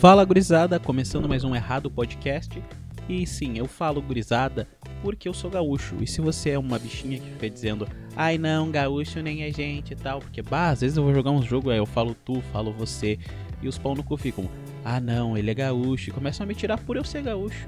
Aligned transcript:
Fala 0.00 0.24
gurizada, 0.24 0.78
começando 0.78 1.28
mais 1.28 1.42
um 1.42 1.56
Errado 1.56 1.90
Podcast. 1.90 2.62
E 3.08 3.26
sim, 3.26 3.58
eu 3.58 3.66
falo 3.66 4.00
gurizada 4.00 4.68
porque 5.02 5.28
eu 5.28 5.34
sou 5.34 5.50
gaúcho. 5.50 5.96
E 6.00 6.06
se 6.06 6.20
você 6.20 6.50
é 6.50 6.58
uma 6.58 6.78
bichinha 6.78 7.18
que 7.18 7.28
fica 7.28 7.50
dizendo, 7.50 7.84
ai 8.14 8.38
não, 8.38 8.70
gaúcho 8.70 9.20
nem 9.20 9.42
é 9.42 9.50
gente 9.50 9.94
e 9.94 9.96
tal, 9.96 10.20
porque 10.20 10.40
bah, 10.40 10.68
às 10.68 10.82
vezes 10.82 10.96
eu 10.96 11.02
vou 11.02 11.12
jogar 11.12 11.32
uns 11.32 11.44
jogos, 11.44 11.72
aí 11.72 11.78
eu 11.78 11.86
falo 11.86 12.14
tu, 12.24 12.40
falo 12.52 12.72
você, 12.72 13.18
e 13.60 13.66
os 13.66 13.76
pau 13.76 13.96
no 13.96 14.04
cu 14.04 14.16
ficam, 14.16 14.48
ah 14.84 15.00
não, 15.00 15.36
ele 15.36 15.50
é 15.50 15.54
gaúcho, 15.54 16.10
e 16.10 16.12
começam 16.12 16.44
a 16.44 16.46
me 16.46 16.54
tirar 16.54 16.78
por 16.78 16.96
eu 16.96 17.02
ser 17.02 17.24
gaúcho. 17.24 17.66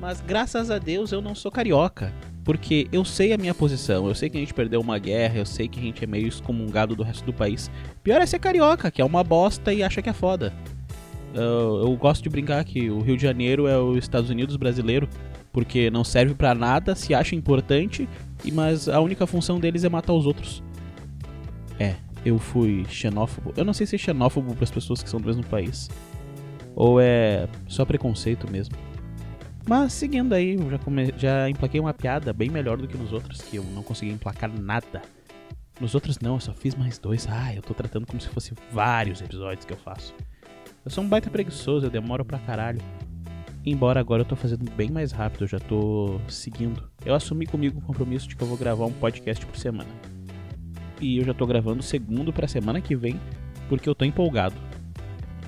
Mas 0.00 0.22
graças 0.22 0.70
a 0.70 0.78
Deus 0.78 1.12
eu 1.12 1.20
não 1.20 1.34
sou 1.34 1.52
carioca. 1.52 2.14
Porque 2.44 2.88
eu 2.90 3.04
sei 3.04 3.34
a 3.34 3.36
minha 3.36 3.52
posição, 3.52 4.08
eu 4.08 4.14
sei 4.14 4.30
que 4.30 4.38
a 4.38 4.40
gente 4.40 4.54
perdeu 4.54 4.80
uma 4.80 4.98
guerra, 4.98 5.36
eu 5.36 5.44
sei 5.44 5.68
que 5.68 5.78
a 5.78 5.82
gente 5.82 6.02
é 6.02 6.06
meio 6.06 6.28
excomungado 6.28 6.96
do 6.96 7.02
resto 7.02 7.26
do 7.26 7.32
país. 7.34 7.70
Pior 8.02 8.22
é 8.22 8.24
ser 8.24 8.38
carioca, 8.38 8.90
que 8.90 9.02
é 9.02 9.04
uma 9.04 9.22
bosta 9.22 9.70
e 9.70 9.82
acha 9.82 10.00
que 10.00 10.08
é 10.08 10.14
foda. 10.14 10.50
Eu, 11.34 11.96
gosto 11.96 12.22
de 12.22 12.28
brincar 12.28 12.64
que 12.64 12.90
o 12.90 13.00
Rio 13.00 13.16
de 13.16 13.22
Janeiro 13.22 13.66
é 13.66 13.78
os 13.78 13.98
Estados 13.98 14.30
Unidos 14.30 14.56
brasileiro, 14.56 15.08
porque 15.52 15.90
não 15.90 16.02
serve 16.04 16.34
para 16.34 16.54
nada, 16.54 16.94
se 16.94 17.14
acha 17.14 17.34
importante, 17.34 18.08
e 18.44 18.50
mas 18.50 18.88
a 18.88 19.00
única 19.00 19.26
função 19.26 19.60
deles 19.60 19.84
é 19.84 19.88
matar 19.88 20.12
os 20.12 20.26
outros. 20.26 20.62
É, 21.78 21.94
eu 22.24 22.38
fui 22.38 22.84
xenófobo. 22.88 23.52
Eu 23.56 23.64
não 23.64 23.72
sei 23.72 23.86
se 23.86 23.96
é 23.96 23.98
xenófobo 23.98 24.54
para 24.54 24.64
as 24.64 24.70
pessoas 24.70 25.02
que 25.02 25.08
são 25.08 25.20
do 25.20 25.26
mesmo 25.26 25.44
país, 25.46 25.88
ou 26.74 27.00
é 27.00 27.46
só 27.66 27.84
preconceito 27.84 28.50
mesmo. 28.50 28.76
Mas 29.68 29.92
seguindo 29.92 30.32
aí, 30.32 30.54
eu 30.54 30.70
já, 30.70 30.78
come... 30.78 31.12
já 31.18 31.50
emplaquei 31.50 31.78
uma 31.78 31.92
piada 31.92 32.32
bem 32.32 32.48
melhor 32.48 32.78
do 32.78 32.88
que 32.88 32.96
nos 32.96 33.12
outros, 33.12 33.42
que 33.42 33.56
eu 33.56 33.64
não 33.74 33.82
consegui 33.82 34.10
emplacar 34.10 34.50
nada. 34.50 35.02
Nos 35.78 35.94
outros 35.94 36.18
não, 36.18 36.34
eu 36.34 36.40
só 36.40 36.54
fiz 36.54 36.74
mais 36.74 36.98
dois. 36.98 37.28
Ah, 37.28 37.54
eu 37.54 37.60
tô 37.60 37.74
tratando 37.74 38.06
como 38.06 38.20
se 38.20 38.28
fosse 38.28 38.54
vários 38.72 39.20
episódios 39.20 39.66
que 39.66 39.72
eu 39.72 39.76
faço. 39.76 40.14
Eu 40.88 40.90
sou 40.90 41.04
um 41.04 41.08
baita 41.08 41.28
preguiçoso, 41.28 41.84
eu 41.84 41.90
demoro 41.90 42.24
pra 42.24 42.38
caralho. 42.38 42.80
Embora 43.62 44.00
agora 44.00 44.22
eu 44.22 44.24
tô 44.24 44.34
fazendo 44.34 44.70
bem 44.70 44.90
mais 44.90 45.12
rápido, 45.12 45.44
eu 45.44 45.46
já 45.46 45.60
tô 45.60 46.18
seguindo. 46.28 46.82
Eu 47.04 47.14
assumi 47.14 47.44
comigo 47.44 47.78
o 47.78 47.82
compromisso 47.82 48.26
de 48.26 48.34
que 48.34 48.42
eu 48.42 48.48
vou 48.48 48.56
gravar 48.56 48.86
um 48.86 48.92
podcast 48.92 49.44
por 49.44 49.54
semana. 49.54 49.90
E 50.98 51.18
eu 51.18 51.26
já 51.26 51.34
tô 51.34 51.46
gravando 51.46 51.80
o 51.80 51.82
segundo 51.82 52.32
pra 52.32 52.48
semana 52.48 52.80
que 52.80 52.96
vem, 52.96 53.20
porque 53.68 53.86
eu 53.86 53.94
tô 53.94 54.06
empolgado. 54.06 54.54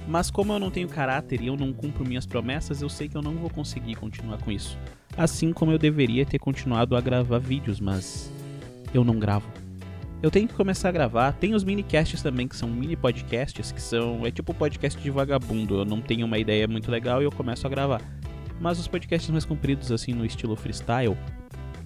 Mas 0.06 0.30
como 0.30 0.52
eu 0.52 0.58
não 0.58 0.70
tenho 0.70 0.91
caráter 0.91 1.41
e 1.41 1.47
eu 1.47 1.56
não 1.56 1.72
cumpro 1.72 2.06
minhas 2.06 2.27
promessas, 2.27 2.82
eu 2.82 2.91
sei 2.91 3.08
que 3.08 3.16
eu 3.16 3.22
não 3.22 3.36
vou 3.36 3.48
conseguir 3.48 3.94
continuar 3.94 4.36
com 4.42 4.52
isso. 4.52 4.77
Assim 5.16 5.54
como 5.54 5.72
eu 5.72 5.78
deveria 5.78 6.27
ter 6.27 6.38
continuado 6.38 6.94
a 6.94 7.00
gravar 7.00 7.38
vídeos, 7.38 7.80
mas 7.80 8.30
eu 8.92 9.02
não 9.02 9.19
gravo. 9.19 9.48
Eu 10.22 10.30
tenho 10.30 10.46
que 10.46 10.52
começar 10.52 10.90
a 10.90 10.92
gravar. 10.92 11.32
Tem 11.32 11.54
os 11.54 11.64
minicasts 11.64 12.22
também, 12.22 12.46
que 12.46 12.54
são 12.54 12.68
mini 12.68 12.94
podcasts, 12.94 13.72
que 13.72 13.80
são. 13.80 14.26
É 14.26 14.30
tipo 14.30 14.52
podcast 14.52 15.00
de 15.00 15.10
vagabundo. 15.10 15.78
Eu 15.78 15.84
não 15.86 16.02
tenho 16.02 16.26
uma 16.26 16.36
ideia 16.36 16.68
muito 16.68 16.90
legal 16.90 17.22
e 17.22 17.24
eu 17.24 17.32
começo 17.32 17.66
a 17.66 17.70
gravar. 17.70 18.02
Mas 18.60 18.78
os 18.78 18.86
podcasts 18.86 19.30
mais 19.30 19.46
compridos, 19.46 19.91
assim, 19.91 20.12
no 20.12 20.26
estilo 20.26 20.54
freestyle, 20.56 21.16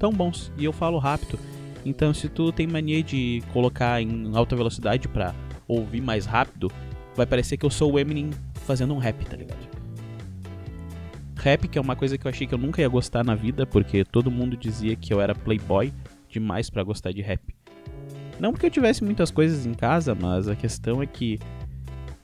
tão 0.01 0.13
bons. 0.13 0.51
E 0.59 0.65
eu 0.65 0.73
falo 0.73 0.99
rápido. 0.99 1.39
Então, 1.87 2.13
se 2.13 2.29
tu 2.29 2.51
tem 2.51 2.67
mania 2.67 3.05
de 3.05 3.41
colocar 3.53 4.03
em 4.03 4.35
alta 4.35 4.57
velocidade 4.57 5.07
para 5.07 5.33
ouvir 5.69 6.01
mais 6.01 6.27
rápido, 6.27 6.73
vai 7.15 7.27
parecer 7.27 7.57
que 7.57 7.65
eu 7.65 7.71
sou 7.71 7.93
o 7.93 7.99
Eminem 8.01 8.31
fazendo 8.67 8.95
um 8.95 8.99
rap, 8.99 9.25
tá 9.27 9.37
ligado? 9.37 9.69
Rap, 11.37 11.69
que 11.69 11.79
é 11.79 11.81
uma 11.81 11.95
coisa 11.95 12.19
que 12.19 12.27
eu 12.27 12.31
achei 12.31 12.49
que 12.49 12.55
eu 12.55 12.59
nunca 12.59 12.81
ia 12.81 12.89
gostar 12.89 13.23
na 13.23 13.37
vida, 13.37 13.65
porque 13.65 14.05
todo 14.05 14.29
mundo 14.29 14.57
dizia 14.57 14.97
que 14.97 15.13
eu 15.15 15.21
era 15.21 15.35
playboy 15.37 15.93
demais 16.29 16.69
para 16.69 16.83
gostar 16.83 17.13
de 17.13 17.21
rap. 17.23 17.54
Não 18.39 18.53
porque 18.53 18.67
eu 18.67 18.71
tivesse 18.71 19.05
muitas 19.05 19.31
coisas 19.31 19.65
em 19.67 19.75
casa, 19.75 20.15
mas 20.15 20.49
a 20.49 20.57
questão 20.57 21.03
é 21.03 21.07
que 21.07 21.39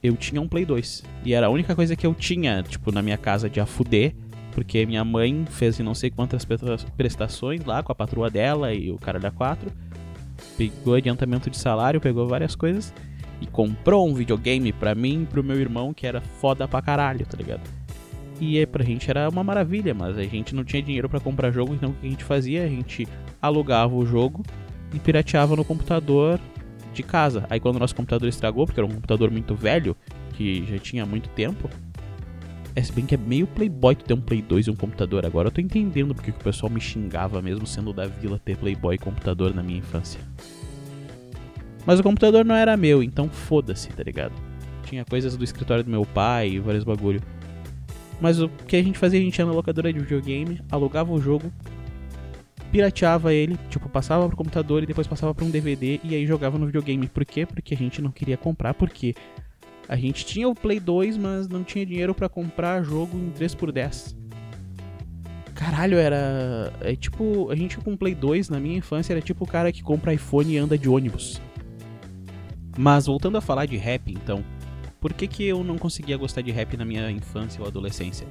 eu 0.03 0.17
tinha 0.17 0.41
um 0.41 0.49
Play 0.49 0.65
2. 0.65 1.05
E 1.25 1.35
era 1.35 1.47
a 1.47 1.51
única 1.51 1.75
coisa 1.75 1.95
que 1.95 2.07
eu 2.07 2.15
tinha, 2.15 2.63
tipo, 2.63 2.91
na 2.91 3.03
minha 3.03 3.19
casa 3.19 3.49
de 3.49 3.61
afuder, 3.61 4.15
porque 4.53 4.85
minha 4.87 5.05
mãe 5.05 5.45
fez 5.49 5.79
não 5.79 5.95
sei 5.95 6.11
quantas 6.11 6.47
prestações 6.97 7.65
lá 7.65 7.83
com 7.83 7.93
a 7.93 7.95
patroa 7.95 8.31
dela 8.31 8.75
e 8.75 8.91
o 8.91 8.99
cara 8.99 9.21
da 9.21 9.31
4. 9.31 9.71
Pegou 10.57 10.95
adiantamento 10.95 11.51
de 11.51 11.57
salário, 11.57 12.01
pegou 12.01 12.27
várias 12.27 12.55
coisas 12.55 12.93
e 13.41 13.47
comprou 13.47 14.09
um 14.09 14.15
videogame 14.15 14.73
pra 14.73 14.95
mim 14.95 15.23
e 15.23 15.27
pro 15.27 15.45
meu 15.45 15.59
irmão 15.59 15.95
que 15.95 16.07
era 16.07 16.21
foda 16.21 16.67
pra 16.67 16.83
caralho, 16.83 17.25
tá 17.27 17.37
ligado? 17.37 17.63
E 18.41 18.59
aí, 18.59 18.67
pra 18.67 18.83
gente 18.83 19.11
era 19.11 19.29
uma 19.29 19.45
maravilha, 19.45 19.93
mas 19.93 20.17
a 20.17 20.23
gente 20.23 20.55
não 20.55 20.65
tinha 20.65 20.83
dinheiro 20.83 21.11
para 21.11 21.21
comprar 21.21 21.51
jogo, 21.51 21.75
então 21.75 21.91
o 21.91 21.93
que 21.93 22.07
a 22.07 22.11
gente 22.11 22.25
fazia? 22.25 22.65
A 22.65 22.69
gente 22.69 23.07
alugava 23.41 23.95
o 23.95 24.05
jogo 24.07 24.43
e 24.93 24.99
pirateava 24.99 25.57
no 25.57 25.65
computador 25.65 26.41
de 26.93 27.03
casa. 27.03 27.47
Aí 27.49 27.61
quando 27.61 27.77
o 27.77 27.79
nosso 27.79 27.95
computador 27.95 28.29
estragou, 28.29 28.67
porque 28.67 28.81
era 28.81 28.87
um 28.87 28.93
computador 28.93 29.31
muito 29.31 29.55
velho, 29.55 29.97
que 30.35 30.65
já 30.67 30.79
tinha 30.79 31.07
muito 31.07 31.29
tempo, 31.31 31.69
é 32.75 32.83
se 32.83 32.93
bem 32.93 33.05
que 33.05 33.15
é 33.15 33.19
meio 33.19 33.47
playboy 33.47 33.95
tu 33.95 34.05
ter 34.05 34.15
um 34.15 34.21
Play 34.21 34.43
2 34.43 34.67
e 34.67 34.71
um 34.71 34.77
computador 34.77 35.27
agora. 35.27 35.49
Eu 35.49 35.53
tô 35.53 35.61
entendendo 35.61 36.15
porque 36.15 36.33
que 36.33 36.39
o 36.39 36.45
pessoal 36.45 36.71
me 36.71 36.81
xingava 36.81 37.43
mesmo 37.43 37.67
sendo 37.67 37.93
da 37.93 38.07
vila 38.07 38.41
ter 38.43 38.57
playboy 38.57 38.95
e 38.95 38.99
computador 38.99 39.55
na 39.55 39.63
minha 39.63 39.79
infância. 39.79 40.21
Mas 41.85 41.99
o 41.99 42.03
computador 42.03 42.45
não 42.45 42.55
era 42.55 42.77
meu, 42.77 43.03
então 43.03 43.29
foda-se, 43.29 43.89
tá 43.89 44.03
ligado? 44.03 44.33
Tinha 44.85 45.05
coisas 45.05 45.37
do 45.37 45.45
escritório 45.45 45.83
do 45.83 45.91
meu 45.91 46.05
pai 46.05 46.51
e 46.51 46.59
vários 46.59 46.85
bagulho. 46.85 47.21
Mas 48.21 48.41
o 48.41 48.49
que 48.49 48.77
a 48.77 48.83
gente 48.83 48.99
fazia, 48.99 49.19
a 49.19 49.23
gente 49.23 49.39
ia 49.39 49.47
na 49.47 49.53
locadora 49.53 49.93
de 49.93 49.99
videogame, 49.99 50.61
alugava 50.71 51.11
o 51.11 51.21
jogo, 51.21 51.51
pirateava 52.71 53.35
ele, 53.35 53.59
tipo, 53.69 53.89
passava 53.89 54.27
pro 54.29 54.37
computador 54.37 54.83
e 54.83 54.87
depois 54.87 55.07
passava 55.07 55.35
para 55.35 55.45
um 55.45 55.51
DVD 55.51 56.01
e 56.03 56.15
aí 56.15 56.27
jogava 56.27 56.59
no 56.59 56.67
videogame. 56.67 57.09
Por 57.09 57.25
quê? 57.25 57.45
Porque 57.45 57.75
a 57.75 57.77
gente 57.77 58.01
não 58.01 58.11
queria 58.11 58.37
comprar, 58.37 58.75
porque 58.75 59.15
a 59.89 59.97
gente 59.97 60.25
tinha 60.25 60.49
o 60.49 60.55
Play 60.55 60.79
2, 60.79 61.17
mas 61.17 61.49
não 61.49 61.65
tinha 61.65 61.85
dinheiro 61.85 62.15
para 62.15 62.29
comprar 62.29 62.83
jogo 62.83 63.17
em 63.19 63.31
3x10. 63.33 64.17
Caralho, 65.55 65.99
era. 65.99 66.73
É 66.81 66.97
tipo. 66.97 67.51
A 67.51 67.57
gente 67.57 67.77
com 67.79 67.97
Play 67.97 68.15
2 68.15 68.49
na 68.49 68.59
minha 68.59 68.79
infância 68.79 69.13
era 69.13 69.21
tipo 69.21 69.45
o 69.45 69.47
cara 69.47 69.71
que 69.71 69.83
compra 69.83 70.15
iPhone 70.15 70.53
e 70.53 70.57
anda 70.57 70.79
de 70.79 70.89
ônibus. 70.89 71.41
Mas 72.79 73.07
voltando 73.07 73.37
a 73.37 73.41
falar 73.41 73.67
de 73.67 73.77
rap, 73.77 74.11
então. 74.11 74.43
Por 75.01 75.13
que, 75.13 75.27
que 75.27 75.45
eu 75.45 75.65
não 75.65 75.77
conseguia 75.77 76.17
gostar 76.17 76.43
de 76.43 76.51
rap 76.51 76.77
na 76.77 76.85
minha 76.85 77.11
infância 77.11 77.61
ou 77.61 77.67
adolescência? 77.67 78.27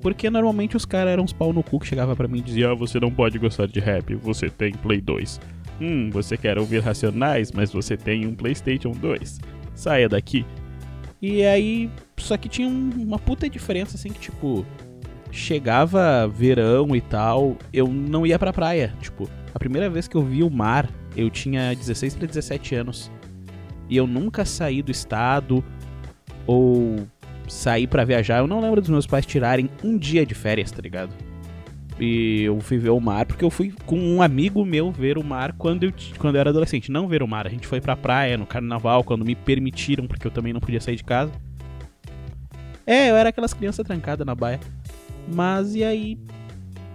Porque 0.00 0.30
normalmente 0.30 0.76
os 0.76 0.84
caras 0.84 1.12
eram 1.12 1.24
uns 1.24 1.32
pau 1.32 1.52
no 1.52 1.62
cu 1.62 1.78
que 1.78 1.86
chegava 1.86 2.16
para 2.16 2.26
mim 2.26 2.38
e 2.38 2.42
dizia: 2.42 2.70
ah, 2.70 2.74
você 2.74 2.98
não 2.98 3.10
pode 3.10 3.38
gostar 3.38 3.66
de 3.66 3.80
rap, 3.80 4.14
você 4.14 4.48
tem 4.48 4.72
Play 4.72 5.00
2. 5.00 5.40
Hum, 5.80 6.10
você 6.10 6.36
quer 6.36 6.58
ouvir 6.58 6.82
Racionais, 6.82 7.52
mas 7.52 7.72
você 7.72 7.96
tem 7.96 8.26
um 8.26 8.34
PlayStation 8.34 8.92
2. 8.92 9.40
Saia 9.74 10.08
daqui. 10.08 10.44
E 11.22 11.44
aí, 11.44 11.90
só 12.16 12.36
que 12.36 12.48
tinha 12.48 12.68
uma 12.68 13.18
puta 13.18 13.48
diferença 13.48 13.96
assim 13.96 14.10
que 14.10 14.20
tipo, 14.20 14.64
chegava 15.30 16.26
verão 16.28 16.94
e 16.96 17.00
tal, 17.00 17.56
eu 17.72 17.86
não 17.88 18.26
ia 18.26 18.38
pra 18.38 18.52
praia. 18.52 18.94
Tipo, 19.00 19.28
a 19.54 19.58
primeira 19.58 19.90
vez 19.90 20.08
que 20.08 20.16
eu 20.16 20.22
vi 20.22 20.42
o 20.42 20.50
mar, 20.50 20.88
eu 21.16 21.28
tinha 21.30 21.74
16 21.74 22.14
para 22.14 22.26
17 22.26 22.74
anos. 22.74 23.10
E 23.88 23.96
eu 23.96 24.06
nunca 24.06 24.44
saí 24.44 24.82
do 24.82 24.90
estado 24.90 25.64
ou 26.46 27.06
sair 27.50 27.86
para 27.86 28.04
viajar, 28.04 28.38
eu 28.38 28.46
não 28.46 28.60
lembro 28.60 28.80
dos 28.80 28.90
meus 28.90 29.06
pais 29.06 29.26
tirarem 29.26 29.68
um 29.82 29.98
dia 29.98 30.24
de 30.24 30.34
férias, 30.34 30.70
tá 30.70 30.80
ligado? 30.80 31.12
E 31.98 32.44
eu 32.44 32.58
fui 32.60 32.78
ver 32.78 32.90
o 32.90 32.98
mar 32.98 33.26
porque 33.26 33.44
eu 33.44 33.50
fui 33.50 33.74
com 33.84 33.98
um 33.98 34.22
amigo 34.22 34.64
meu 34.64 34.90
ver 34.90 35.18
o 35.18 35.24
mar 35.24 35.52
quando 35.52 35.84
eu, 35.84 35.92
quando 36.16 36.36
eu 36.36 36.40
era 36.40 36.48
adolescente. 36.48 36.90
Não 36.90 37.06
ver 37.06 37.22
o 37.22 37.28
mar, 37.28 37.46
a 37.46 37.50
gente 37.50 37.66
foi 37.66 37.78
pra 37.78 37.94
praia 37.94 38.38
no 38.38 38.46
carnaval 38.46 39.04
quando 39.04 39.22
me 39.22 39.34
permitiram, 39.34 40.06
porque 40.06 40.26
eu 40.26 40.30
também 40.30 40.54
não 40.54 40.60
podia 40.60 40.80
sair 40.80 40.96
de 40.96 41.04
casa. 41.04 41.30
É, 42.86 43.10
eu 43.10 43.16
era 43.16 43.28
aquelas 43.28 43.52
crianças 43.52 43.86
trancadas 43.86 44.26
na 44.26 44.34
baia. 44.34 44.58
Mas 45.30 45.74
e 45.74 45.84
aí, 45.84 46.18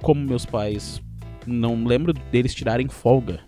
como 0.01 0.25
meus 0.25 0.45
pais 0.45 0.99
não 1.45 1.85
lembro 1.85 2.11
deles 2.11 2.55
tirarem 2.55 2.87
folga. 2.87 3.41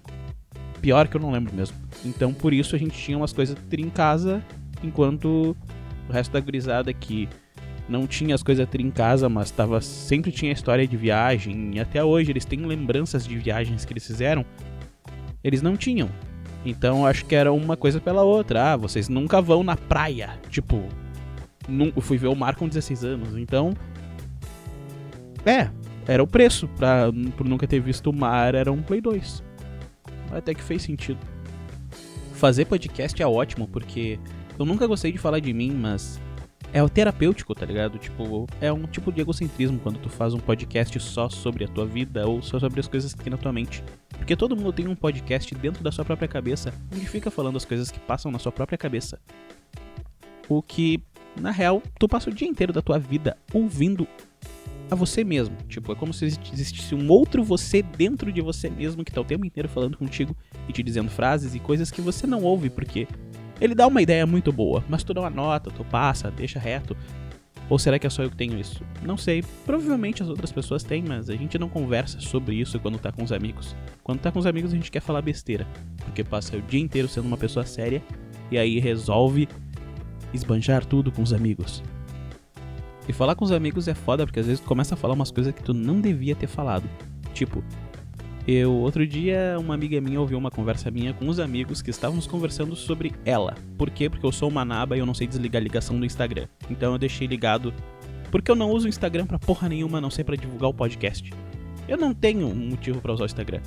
Pior 0.80 1.08
que 1.08 1.18
eu 1.18 1.22
não 1.22 1.32
lembro 1.32 1.56
mesmo. 1.56 1.76
Então 2.06 2.32
por 2.34 2.54
isso 2.54 2.76
a 2.76 2.80
gente 2.80 2.96
tinha 2.96 3.18
umas 3.18 3.34
coisas 3.34 3.58
em 3.72 3.90
casa 3.90 4.44
enquanto 4.84 5.58
o 6.08 6.12
resto 6.12 6.32
da 6.32 6.40
gurizada 6.40 6.94
que 6.94 7.28
não 7.88 8.06
tinha 8.06 8.36
as 8.36 8.44
coisas 8.44 8.68
em 8.78 8.92
casa, 8.92 9.30
mas 9.30 9.50
tava, 9.50 9.80
sempre 9.82 10.32
tinha 10.32 10.52
história 10.52 10.88
de 10.88 10.98
viagem, 10.98 11.72
e 11.74 11.80
até 11.80 12.04
hoje 12.04 12.32
eles 12.32 12.46
têm 12.46 12.66
lembranças 12.66 13.26
de 13.26 13.38
viagens 13.38 13.86
que 13.86 13.94
eles 13.94 14.06
fizeram, 14.06 14.46
eles 15.44 15.62
não 15.62 15.78
tinham. 15.78 16.10
Então 16.66 17.06
acho 17.06 17.26
que 17.26 17.34
era 17.34 17.52
uma 17.54 17.78
coisa 17.78 18.00
pela 18.00 18.24
outra. 18.24 18.74
Ah, 18.74 18.78
vocês 18.78 19.08
nunca 19.08 19.42
vão 19.42 19.64
na 19.64 19.78
praia. 19.78 20.38
Tipo, 20.50 20.84
eu 21.96 22.02
fui 22.02 22.18
ver 22.18 22.28
o 22.28 22.36
mar 22.36 22.56
com 22.56 22.68
16 22.68 23.06
anos, 23.06 23.38
então. 23.38 23.74
É, 25.46 25.70
era 26.06 26.22
o 26.22 26.28
preço 26.28 26.68
pra, 26.70 27.06
por 27.38 27.48
nunca 27.48 27.66
ter 27.66 27.80
visto 27.80 28.10
o 28.10 28.14
mar, 28.14 28.54
era 28.54 28.72
um 28.72 28.82
Play 28.82 29.00
2. 29.00 29.44
Até 30.32 30.54
que 30.54 30.62
fez 30.62 30.82
sentido. 30.82 31.20
Fazer 32.34 32.66
podcast 32.66 33.22
é 33.22 33.26
ótimo, 33.26 33.68
porque 33.68 34.20
eu 34.58 34.66
nunca 34.66 34.88
gostei 34.88 35.12
de 35.12 35.18
falar 35.18 35.40
de 35.40 35.54
mim, 35.54 35.72
mas 35.72 36.20
é 36.74 36.84
o 36.84 36.90
terapêutico, 36.90 37.56
tá 37.56 37.66
ligado? 37.66 37.98
Tipo, 37.98 38.48
é 38.60 38.72
um 38.72 38.84
tipo 38.84 39.12
de 39.12 39.22
egocentrismo 39.22 39.80
quando 39.80 40.00
tu 40.00 40.10
faz 40.10 40.34
um 40.34 40.40
podcast 40.40 41.00
só 41.00 41.30
sobre 41.30 41.64
a 41.64 41.68
tua 41.68 41.86
vida 41.86 42.28
ou 42.28 42.42
só 42.42 42.60
sobre 42.60 42.80
as 42.80 42.88
coisas 42.88 43.14
que 43.14 43.24
tem 43.24 43.32
na 43.32 43.38
tua 43.38 43.54
mente. 43.54 43.84
Porque 44.10 44.36
todo 44.36 44.56
mundo 44.56 44.74
tem 44.74 44.88
um 44.88 44.96
podcast 44.96 45.54
dentro 45.56 45.84
da 45.84 45.92
sua 45.92 46.04
própria 46.04 46.28
cabeça, 46.28 46.74
onde 46.94 47.08
fica 47.08 47.32
falando 47.32 47.58
as 47.58 47.66
coisas 47.66 47.90
que 47.92 48.00
passam 48.00 48.32
na 48.32 48.40
sua 48.40 48.52
própria 48.52 48.78
cabeça. 48.78 49.20
O 50.50 50.62
que 50.62 51.02
na 51.40 51.52
real, 51.52 51.82
tu 52.00 52.08
passa 52.08 52.30
o 52.30 52.34
dia 52.34 52.48
inteiro 52.48 52.74
da 52.74 52.82
tua 52.82 52.98
vida 52.98 53.38
ouvindo 53.54 54.08
a 54.90 54.96
você 54.96 55.24
mesmo. 55.24 55.56
Tipo, 55.68 55.92
é 55.92 55.96
como 55.96 56.14
se 56.14 56.26
existisse 56.26 56.96
um 56.96 57.10
outro 57.10 57.44
você 57.44 57.82
dentro 57.82 58.32
de 58.32 58.42
você 58.42 58.70
mesmo 58.70 59.04
que 59.04 59.12
tá 59.12 59.22
o 59.22 59.26
tempo 59.26 59.46
inteiro 59.46 59.70
falando 59.70 59.98
contigo 59.98 60.36
e 60.68 60.74
te 60.74 60.82
dizendo 60.82 61.10
frases 61.10 61.56
e 61.56 61.60
coisas 61.60 61.92
que 61.92 62.02
você 62.02 62.26
não 62.26 62.44
ouve 62.44 62.70
porque 62.70 63.08
ele 63.60 63.76
dá 63.76 63.88
uma 63.88 64.02
ideia 64.02 64.26
muito 64.26 64.52
boa, 64.52 64.84
mas 64.88 65.04
tu 65.04 65.14
não 65.14 65.26
anota, 65.26 65.72
tu 65.72 65.84
passa, 65.84 66.32
deixa 66.32 66.60
reto. 66.60 66.96
Ou 67.70 67.78
será 67.78 68.00
que 68.00 68.08
é 68.08 68.10
só 68.10 68.24
eu 68.24 68.30
que 68.30 68.38
tenho 68.38 68.58
isso? 68.58 68.82
Não 69.04 69.18
sei. 69.18 69.44
Provavelmente 69.66 70.24
as 70.24 70.30
outras 70.30 70.52
pessoas 70.52 70.84
têm, 70.84 71.04
mas 71.04 71.30
a 71.30 71.36
gente 71.36 71.58
não 71.58 71.68
conversa 71.68 72.20
sobre 72.22 72.56
isso 72.56 72.80
quando 72.80 72.98
tá 72.98 73.12
com 73.12 73.24
os 73.24 73.32
amigos. 73.32 73.76
Quando 74.04 74.20
tá 74.20 74.32
com 74.32 74.40
os 74.40 74.46
amigos 74.46 74.72
a 74.72 74.76
gente 74.76 74.90
quer 74.90 75.02
falar 75.02 75.22
besteira, 75.22 75.68
porque 75.98 76.24
passa 76.24 76.56
o 76.56 76.62
dia 76.62 76.80
inteiro 76.80 77.10
sendo 77.10 77.28
uma 77.28 77.38
pessoa 77.38 77.66
séria 77.66 78.02
e 78.50 78.58
aí 78.58 78.80
resolve 78.80 79.50
esbanjar 80.34 80.86
tudo 80.86 81.12
com 81.12 81.22
os 81.22 81.34
amigos. 81.34 81.84
E 83.08 83.14
falar 83.14 83.36
com 83.36 83.44
os 83.44 83.52
amigos 83.52 83.88
é 83.88 83.94
foda 83.94 84.26
porque 84.26 84.40
às 84.40 84.46
vezes 84.46 84.62
tu 84.62 84.68
começa 84.68 84.94
a 84.94 84.98
falar 84.98 85.14
umas 85.14 85.32
coisas 85.32 85.54
que 85.54 85.64
tu 85.64 85.74
não 85.74 86.00
devia 86.00 86.36
ter 86.36 86.48
falado. 86.48 86.90
Tipo, 87.34 87.64
eu 88.48 88.72
outro 88.72 89.06
dia 89.06 89.58
uma 89.60 89.74
amiga 89.74 90.00
minha 90.00 90.22
ouviu 90.22 90.38
uma 90.38 90.50
conversa 90.50 90.90
minha 90.90 91.14
com 91.14 91.28
os 91.28 91.38
amigos 91.38 91.82
que 91.82 91.90
estávamos 91.90 92.26
conversando 92.26 92.76
sobre 92.78 93.12
ela. 93.26 93.56
Por 93.78 93.90
quê? 93.90 94.10
Porque 94.10 94.26
eu 94.26 94.32
sou 94.32 94.48
uma 94.48 94.64
naba 94.64 94.96
e 94.96 95.00
eu 95.00 95.06
não 95.06 95.14
sei 95.14 95.28
desligar 95.28 95.62
a 95.62 95.64
ligação 95.64 96.00
do 96.00 96.06
Instagram. 96.06 96.48
Então 96.70 96.94
eu 96.94 96.98
deixei 96.98 97.28
ligado 97.28 97.74
porque 98.32 98.50
eu 98.50 98.56
não 98.56 98.72
uso 98.72 98.86
o 98.86 98.90
Instagram 98.90 99.26
pra 99.26 99.38
porra 99.38 99.68
nenhuma, 99.68 100.00
não 100.00 100.10
sei 100.10 100.24
para 100.24 100.38
divulgar 100.38 100.70
o 100.70 100.74
podcast. 100.74 101.32
Eu 101.88 101.98
não 101.98 102.14
tenho 102.14 102.48
um 102.48 102.70
motivo 102.70 103.02
para 103.02 103.14
usar 103.14 103.24
o 103.24 103.26
Instagram. 103.26 103.62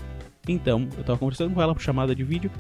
Então, 0.49 0.89
eu 0.97 1.05
tava 1.05 1.19
conversando 1.19 1.55
com 1.55 1.61
ela 1.61 1.75
por 1.75 1.83
chamada 1.83 2.15
de 2.15 2.25
vídeo, 2.25 2.51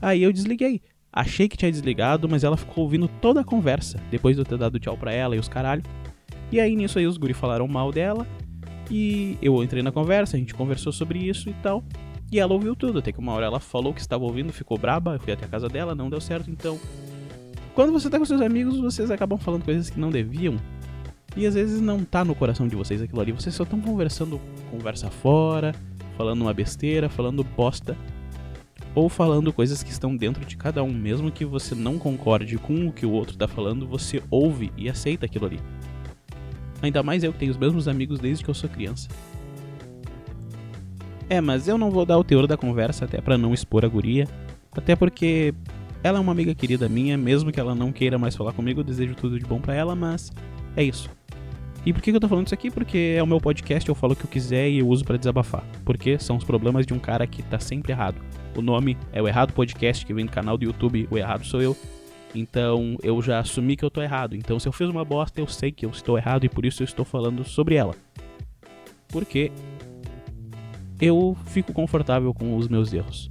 aí 0.00 0.22
eu 0.22 0.32
desliguei. 0.32 0.80
Achei 1.12 1.48
que 1.48 1.56
tinha 1.56 1.70
desligado, 1.70 2.28
mas 2.28 2.44
ela 2.44 2.56
ficou 2.56 2.84
ouvindo 2.84 3.08
toda 3.08 3.40
a 3.40 3.44
conversa, 3.44 4.00
depois 4.10 4.36
de 4.36 4.42
eu 4.42 4.46
ter 4.46 4.58
dado 4.58 4.78
tchau 4.78 4.96
pra 4.96 5.12
ela 5.12 5.34
e 5.34 5.38
os 5.38 5.48
caralho. 5.48 5.82
E 6.50 6.60
aí 6.60 6.74
nisso 6.76 6.98
aí 6.98 7.06
os 7.06 7.16
guri 7.16 7.34
falaram 7.34 7.66
mal 7.66 7.92
dela, 7.92 8.26
e 8.90 9.36
eu 9.42 9.62
entrei 9.62 9.82
na 9.82 9.92
conversa, 9.92 10.36
a 10.36 10.40
gente 10.40 10.54
conversou 10.54 10.92
sobre 10.92 11.18
isso 11.18 11.48
e 11.48 11.54
tal. 11.54 11.82
E 12.30 12.38
ela 12.38 12.52
ouviu 12.52 12.76
tudo, 12.76 12.98
até 12.98 13.10
que 13.10 13.18
uma 13.18 13.32
hora 13.32 13.46
ela 13.46 13.60
falou 13.60 13.94
que 13.94 14.00
estava 14.00 14.24
ouvindo, 14.24 14.52
ficou 14.52 14.76
braba, 14.76 15.14
eu 15.14 15.20
fui 15.20 15.32
até 15.32 15.46
a 15.46 15.48
casa 15.48 15.68
dela, 15.68 15.94
não 15.94 16.10
deu 16.10 16.20
certo, 16.20 16.50
então. 16.50 16.78
Quando 17.74 17.92
você 17.92 18.10
tá 18.10 18.18
com 18.18 18.24
seus 18.24 18.40
amigos, 18.40 18.78
vocês 18.78 19.10
acabam 19.10 19.38
falando 19.38 19.64
coisas 19.64 19.88
que 19.88 19.98
não 19.98 20.10
deviam. 20.10 20.56
E 21.36 21.46
às 21.46 21.54
vezes 21.54 21.80
não 21.80 22.04
tá 22.04 22.24
no 22.24 22.34
coração 22.34 22.66
de 22.66 22.74
vocês 22.74 23.00
aquilo 23.00 23.20
ali, 23.20 23.32
vocês 23.32 23.54
só 23.54 23.62
estão 23.62 23.80
conversando 23.80 24.40
conversa 24.70 25.10
fora, 25.10 25.74
falando 26.16 26.42
uma 26.42 26.52
besteira, 26.52 27.08
falando 27.08 27.44
bosta 27.44 27.96
ou 28.94 29.08
falando 29.08 29.52
coisas 29.52 29.82
que 29.82 29.90
estão 29.90 30.16
dentro 30.16 30.44
de 30.44 30.56
cada 30.56 30.82
um, 30.82 30.92
mesmo 30.92 31.30
que 31.30 31.44
você 31.44 31.74
não 31.74 31.98
concorde 31.98 32.58
com 32.58 32.88
o 32.88 32.92
que 32.92 33.06
o 33.06 33.12
outro 33.12 33.34
está 33.34 33.46
falando, 33.46 33.86
você 33.86 34.20
ouve 34.28 34.72
e 34.76 34.88
aceita 34.88 35.26
aquilo 35.26 35.46
ali. 35.46 35.60
Ainda 36.82 37.02
mais 37.02 37.24
eu 37.24 37.32
que 37.32 37.38
tenho 37.38 37.50
os 37.50 37.58
mesmos 37.58 37.88
amigos 37.88 38.18
desde 38.18 38.44
que 38.44 38.50
eu 38.50 38.54
sou 38.54 38.68
criança. 38.68 39.08
É, 41.28 41.40
mas 41.40 41.68
eu 41.68 41.76
não 41.76 41.90
vou 41.90 42.06
dar 42.06 42.18
o 42.18 42.24
teor 42.24 42.46
da 42.46 42.56
conversa 42.56 43.04
até 43.04 43.20
para 43.20 43.36
não 43.36 43.52
expor 43.52 43.84
a 43.84 43.88
guria, 43.88 44.26
até 44.72 44.96
porque 44.96 45.52
ela 46.02 46.18
é 46.18 46.20
uma 46.20 46.32
amiga 46.32 46.54
querida 46.54 46.88
minha, 46.88 47.18
mesmo 47.18 47.52
que 47.52 47.60
ela 47.60 47.74
não 47.74 47.92
queira 47.92 48.18
mais 48.18 48.34
falar 48.34 48.52
comigo, 48.52 48.80
eu 48.80 48.84
desejo 48.84 49.14
tudo 49.14 49.38
de 49.38 49.44
bom 49.44 49.60
para 49.60 49.74
ela, 49.74 49.94
mas 49.94 50.32
é 50.76 50.82
isso. 50.82 51.10
E 51.84 51.92
por 51.92 52.02
que 52.02 52.10
eu 52.10 52.20
tô 52.20 52.28
falando 52.28 52.46
isso 52.46 52.54
aqui? 52.54 52.70
Porque 52.70 53.14
é 53.16 53.22
o 53.22 53.26
meu 53.26 53.40
podcast, 53.40 53.88
eu 53.88 53.94
falo 53.94 54.12
o 54.12 54.16
que 54.16 54.24
eu 54.24 54.30
quiser 54.30 54.68
e 54.68 54.78
eu 54.78 54.88
uso 54.88 55.04
para 55.04 55.16
desabafar. 55.16 55.64
Porque 55.84 56.18
são 56.18 56.36
os 56.36 56.44
problemas 56.44 56.84
de 56.84 56.92
um 56.92 56.98
cara 56.98 57.26
que 57.26 57.42
tá 57.42 57.58
sempre 57.58 57.92
errado. 57.92 58.20
O 58.56 58.60
nome 58.60 58.96
é 59.12 59.22
o 59.22 59.28
Errado 59.28 59.52
Podcast, 59.52 60.04
que 60.04 60.12
vem 60.12 60.26
do 60.26 60.32
canal 60.32 60.58
do 60.58 60.64
YouTube, 60.64 61.08
o 61.10 61.16
errado 61.16 61.44
sou 61.44 61.62
eu. 61.62 61.76
Então 62.34 62.96
eu 63.02 63.20
já 63.22 63.38
assumi 63.38 63.76
que 63.76 63.84
eu 63.84 63.90
tô 63.90 64.02
errado. 64.02 64.36
Então 64.36 64.58
se 64.58 64.68
eu 64.68 64.72
fiz 64.72 64.88
uma 64.88 65.04
bosta, 65.04 65.40
eu 65.40 65.46
sei 65.46 65.72
que 65.72 65.86
eu 65.86 65.90
estou 65.90 66.16
errado 66.16 66.44
e 66.44 66.48
por 66.48 66.64
isso 66.64 66.82
eu 66.82 66.84
estou 66.84 67.04
falando 67.04 67.44
sobre 67.44 67.74
ela. 67.74 67.94
Porque 69.08 69.50
eu 71.00 71.36
fico 71.46 71.72
confortável 71.72 72.34
com 72.34 72.56
os 72.56 72.68
meus 72.68 72.92
erros. 72.92 73.30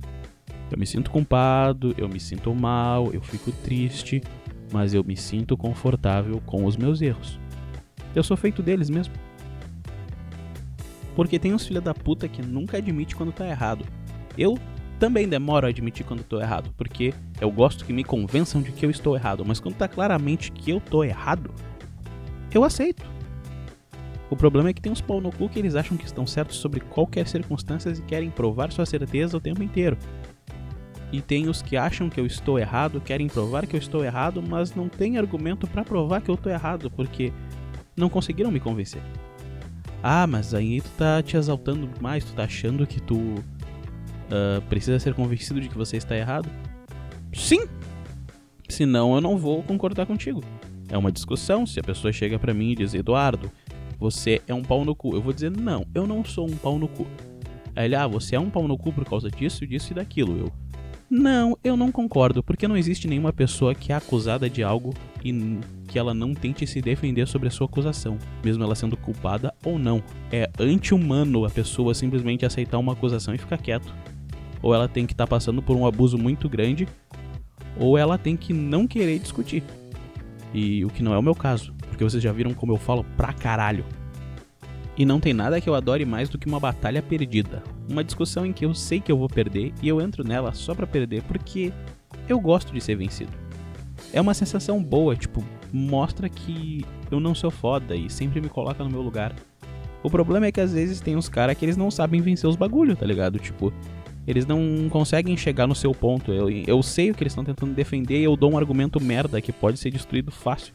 Eu 0.71 0.77
me 0.77 0.85
sinto 0.85 1.11
culpado, 1.11 1.93
eu 1.97 2.09
me 2.09 2.19
sinto 2.19 2.53
mal, 2.53 3.13
eu 3.13 3.21
fico 3.21 3.51
triste, 3.51 4.21
mas 4.71 4.93
eu 4.93 5.03
me 5.03 5.15
sinto 5.15 5.55
confortável 5.55 6.41
com 6.45 6.65
os 6.65 6.75
meus 6.75 7.01
erros. 7.01 7.39
Eu 8.15 8.23
sou 8.23 8.35
feito 8.35 8.61
deles 8.61 8.89
mesmo. 8.89 9.13
Porque 11.15 11.39
tem 11.39 11.53
uns 11.53 11.65
filha 11.65 11.81
da 11.81 11.93
puta 11.93 12.27
que 12.27 12.41
nunca 12.41 12.77
admite 12.77 13.15
quando 13.15 13.31
tá 13.31 13.47
errado. 13.47 13.85
Eu 14.37 14.57
também 14.99 15.27
demoro 15.27 15.65
a 15.65 15.69
admitir 15.69 16.05
quando 16.05 16.23
tô 16.23 16.39
errado, 16.39 16.73
porque 16.77 17.13
eu 17.39 17.51
gosto 17.51 17.85
que 17.85 17.93
me 17.93 18.03
convençam 18.03 18.61
de 18.61 18.71
que 18.71 18.85
eu 18.85 18.89
estou 18.89 19.15
errado, 19.15 19.45
mas 19.45 19.59
quando 19.59 19.75
tá 19.75 19.87
claramente 19.87 20.51
que 20.51 20.71
eu 20.71 20.79
tô 20.79 21.03
errado, 21.03 21.53
eu 22.53 22.63
aceito. 22.63 23.05
O 24.29 24.35
problema 24.35 24.69
é 24.69 24.73
que 24.73 24.81
tem 24.81 24.91
uns 24.91 25.01
pau 25.01 25.21
no 25.21 25.31
cu 25.31 25.47
que 25.47 25.57
eles 25.57 25.75
acham 25.75 25.95
que 25.95 26.05
estão 26.05 26.27
certos 26.27 26.57
sobre 26.57 26.79
qualquer 26.81 27.27
circunstância 27.27 27.89
e 27.89 28.01
querem 28.01 28.29
provar 28.29 28.71
sua 28.71 28.85
certeza 28.85 29.37
o 29.37 29.39
tempo 29.39 29.63
inteiro. 29.63 29.97
E 31.11 31.21
tem 31.21 31.47
os 31.47 31.61
que 31.61 31.77
acham 31.77 32.09
que 32.09 32.19
eu 32.19 32.25
estou 32.25 32.59
errado, 32.59 32.99
querem 32.99 33.27
provar 33.27 33.65
que 33.65 33.75
eu 33.75 33.79
estou 33.79 34.03
errado, 34.03 34.43
mas 34.45 34.75
não 34.75 34.89
tem 34.89 35.17
argumento 35.17 35.65
para 35.65 35.85
provar 35.85 36.21
que 36.21 36.29
eu 36.29 36.35
estou 36.35 36.51
errado, 36.51 36.91
porque 36.91 37.31
não 37.95 38.09
conseguiram 38.09 38.51
me 38.51 38.59
convencer. 38.59 39.01
Ah, 40.03 40.27
mas 40.27 40.53
aí 40.53 40.81
tu 40.81 40.89
tá 40.97 41.23
te 41.23 41.37
exaltando 41.37 41.89
mais, 42.01 42.25
tu 42.25 42.33
tá 42.33 42.43
achando 42.43 42.85
que 42.85 43.01
tu 43.01 43.15
uh, 43.15 44.61
precisa 44.67 44.99
ser 44.99 45.13
convencido 45.13 45.61
de 45.61 45.69
que 45.69 45.77
você 45.77 45.95
está 45.95 46.15
errado? 46.15 46.49
Sim! 47.33 47.67
Senão 48.69 49.15
eu 49.15 49.21
não 49.21 49.37
vou 49.37 49.63
concordar 49.63 50.05
contigo. 50.05 50.43
É 50.89 50.97
uma 50.97 51.11
discussão. 51.11 51.65
Se 51.65 51.79
a 51.79 51.83
pessoa 51.83 52.11
chega 52.11 52.37
para 52.37 52.53
mim 52.53 52.71
e 52.71 52.75
diz, 52.75 52.93
Eduardo, 52.93 53.51
você 53.99 54.41
é 54.47 54.53
um 54.53 54.61
pau 54.61 54.83
no 54.85 54.95
cu. 54.95 55.15
Eu 55.15 55.21
vou 55.21 55.33
dizer, 55.33 55.51
não, 55.51 55.85
eu 55.93 56.05
não 56.05 56.23
sou 56.23 56.47
um 56.47 56.55
pau 56.55 56.77
no 56.77 56.87
cu. 56.87 57.07
Aí 57.75 57.85
ele, 57.85 57.95
ah, 57.95 58.07
você 58.07 58.35
é 58.35 58.39
um 58.39 58.49
pau 58.49 58.67
no 58.67 58.77
cu 58.77 58.91
por 58.91 59.05
causa 59.05 59.29
disso, 59.29 59.65
disso 59.65 59.93
e 59.93 59.95
daquilo. 59.95 60.37
Eu, 60.37 60.51
não, 61.09 61.57
eu 61.63 61.77
não 61.77 61.91
concordo, 61.91 62.43
porque 62.43 62.67
não 62.67 62.75
existe 62.75 63.07
nenhuma 63.07 63.31
pessoa 63.31 63.73
que 63.73 63.91
é 63.91 63.95
acusada 63.95 64.49
de 64.49 64.63
algo 64.63 64.93
e 65.23 65.59
que 65.87 65.97
ela 65.97 66.13
não 66.13 66.33
tente 66.33 66.67
se 66.67 66.81
defender 66.81 67.27
sobre 67.27 67.47
a 67.47 67.51
sua 67.51 67.65
acusação, 67.65 68.17
mesmo 68.43 68.63
ela 68.63 68.75
sendo 68.75 68.97
culpada 68.97 69.53
ou 69.63 69.79
não. 69.79 70.03
É 70.31 70.49
anti-humano 70.59 71.45
a 71.45 71.49
pessoa 71.49 71.93
simplesmente 71.93 72.45
aceitar 72.45 72.77
uma 72.77 72.93
acusação 72.93 73.33
e 73.33 73.37
ficar 73.37 73.57
quieto 73.57 73.93
ou 74.61 74.73
ela 74.73 74.87
tem 74.87 75.05
que 75.05 75.13
estar 75.13 75.25
tá 75.25 75.29
passando 75.29 75.61
por 75.61 75.75
um 75.75 75.85
abuso 75.85 76.17
muito 76.17 76.49
grande, 76.49 76.87
ou 77.79 77.97
ela 77.97 78.17
tem 78.17 78.35
que 78.35 78.53
não 78.53 78.87
querer 78.87 79.19
discutir. 79.19 79.63
E 80.53 80.83
o 80.85 80.89
que 80.89 81.03
não 81.03 81.13
é 81.13 81.17
o 81.17 81.23
meu 81.23 81.35
caso, 81.35 81.73
porque 81.89 82.03
vocês 82.03 82.21
já 82.21 82.31
viram 82.31 82.53
como 82.53 82.71
eu 82.71 82.77
falo 82.77 83.03
pra 83.15 83.33
caralho. 83.33 83.85
E 84.97 85.05
não 85.05 85.19
tem 85.19 85.33
nada 85.33 85.61
que 85.61 85.69
eu 85.69 85.75
adore 85.75 86.05
mais 86.05 86.27
do 86.27 86.39
que 86.39 86.47
uma 86.47 86.59
batalha 86.59 87.03
perdida. 87.03 87.61
Uma 87.87 88.03
discussão 88.03 88.45
em 88.45 88.51
que 88.51 88.65
eu 88.65 88.73
sei 88.73 88.99
que 88.99 89.11
eu 89.11 89.17
vou 89.17 89.29
perder 89.29 89.71
e 89.81 89.87
eu 89.87 90.01
entro 90.01 90.23
nela 90.23 90.53
só 90.53 90.73
pra 90.73 90.87
perder 90.87 91.21
porque 91.23 91.71
eu 92.27 92.39
gosto 92.39 92.73
de 92.73 92.81
ser 92.81 92.95
vencido. 92.95 93.31
É 94.11 94.19
uma 94.19 94.33
sensação 94.33 94.81
boa, 94.81 95.15
tipo, 95.15 95.43
mostra 95.71 96.27
que 96.27 96.83
eu 97.11 97.19
não 97.19 97.35
sou 97.35 97.51
foda 97.51 97.95
e 97.95 98.09
sempre 98.09 98.41
me 98.41 98.49
coloca 98.49 98.83
no 98.83 98.89
meu 98.89 99.01
lugar. 99.01 99.35
O 100.01 100.09
problema 100.09 100.47
é 100.47 100.51
que 100.51 100.61
às 100.61 100.73
vezes 100.73 100.99
tem 100.99 101.15
uns 101.15 101.29
caras 101.29 101.57
que 101.57 101.65
eles 101.65 101.77
não 101.77 101.91
sabem 101.91 102.21
vencer 102.21 102.49
os 102.49 102.55
bagulho, 102.55 102.95
tá 102.95 103.05
ligado? 103.05 103.37
Tipo, 103.39 103.73
eles 104.27 104.45
não 104.45 104.89
conseguem 104.89 105.37
chegar 105.37 105.65
no 105.65 105.73
seu 105.73 105.93
ponto. 105.93 106.33
Eu, 106.33 106.49
eu 106.49 106.83
sei 106.83 107.09
o 107.09 107.15
que 107.15 107.23
eles 107.23 107.31
estão 107.31 107.45
tentando 107.45 107.73
defender 107.73 108.19
e 108.19 108.25
eu 108.25 108.35
dou 108.35 108.51
um 108.51 108.57
argumento 108.57 109.01
merda 109.01 109.39
que 109.39 109.53
pode 109.53 109.79
ser 109.79 109.89
destruído 109.89 110.31
fácil. 110.31 110.73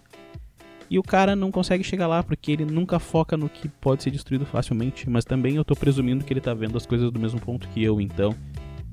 E 0.89 0.99
o 0.99 1.03
cara 1.03 1.37
não 1.37 1.51
consegue 1.51 1.85
chegar 1.85 2.07
lá 2.07 2.23
porque 2.23 2.51
ele 2.51 2.65
nunca 2.65 2.99
foca 2.99 3.37
no 3.37 3.51
que 3.51 3.69
pode 3.69 4.03
ser 4.03 4.11
destruído 4.11 4.47
facilmente. 4.47 5.09
Mas 5.09 5.27
também 5.27 5.57
eu 5.57 5.65
tô 5.65 5.77
presumindo 5.77 6.25
que 6.25 6.33
ele 6.33 6.41
tá 6.41 6.55
vendo 6.55 6.79
as 6.79 6.87
coisas 6.87 7.11
do 7.11 7.21
mesmo 7.21 7.39
ponto 7.41 7.69
que 7.69 7.85
eu, 7.85 8.01
então. 8.01 8.35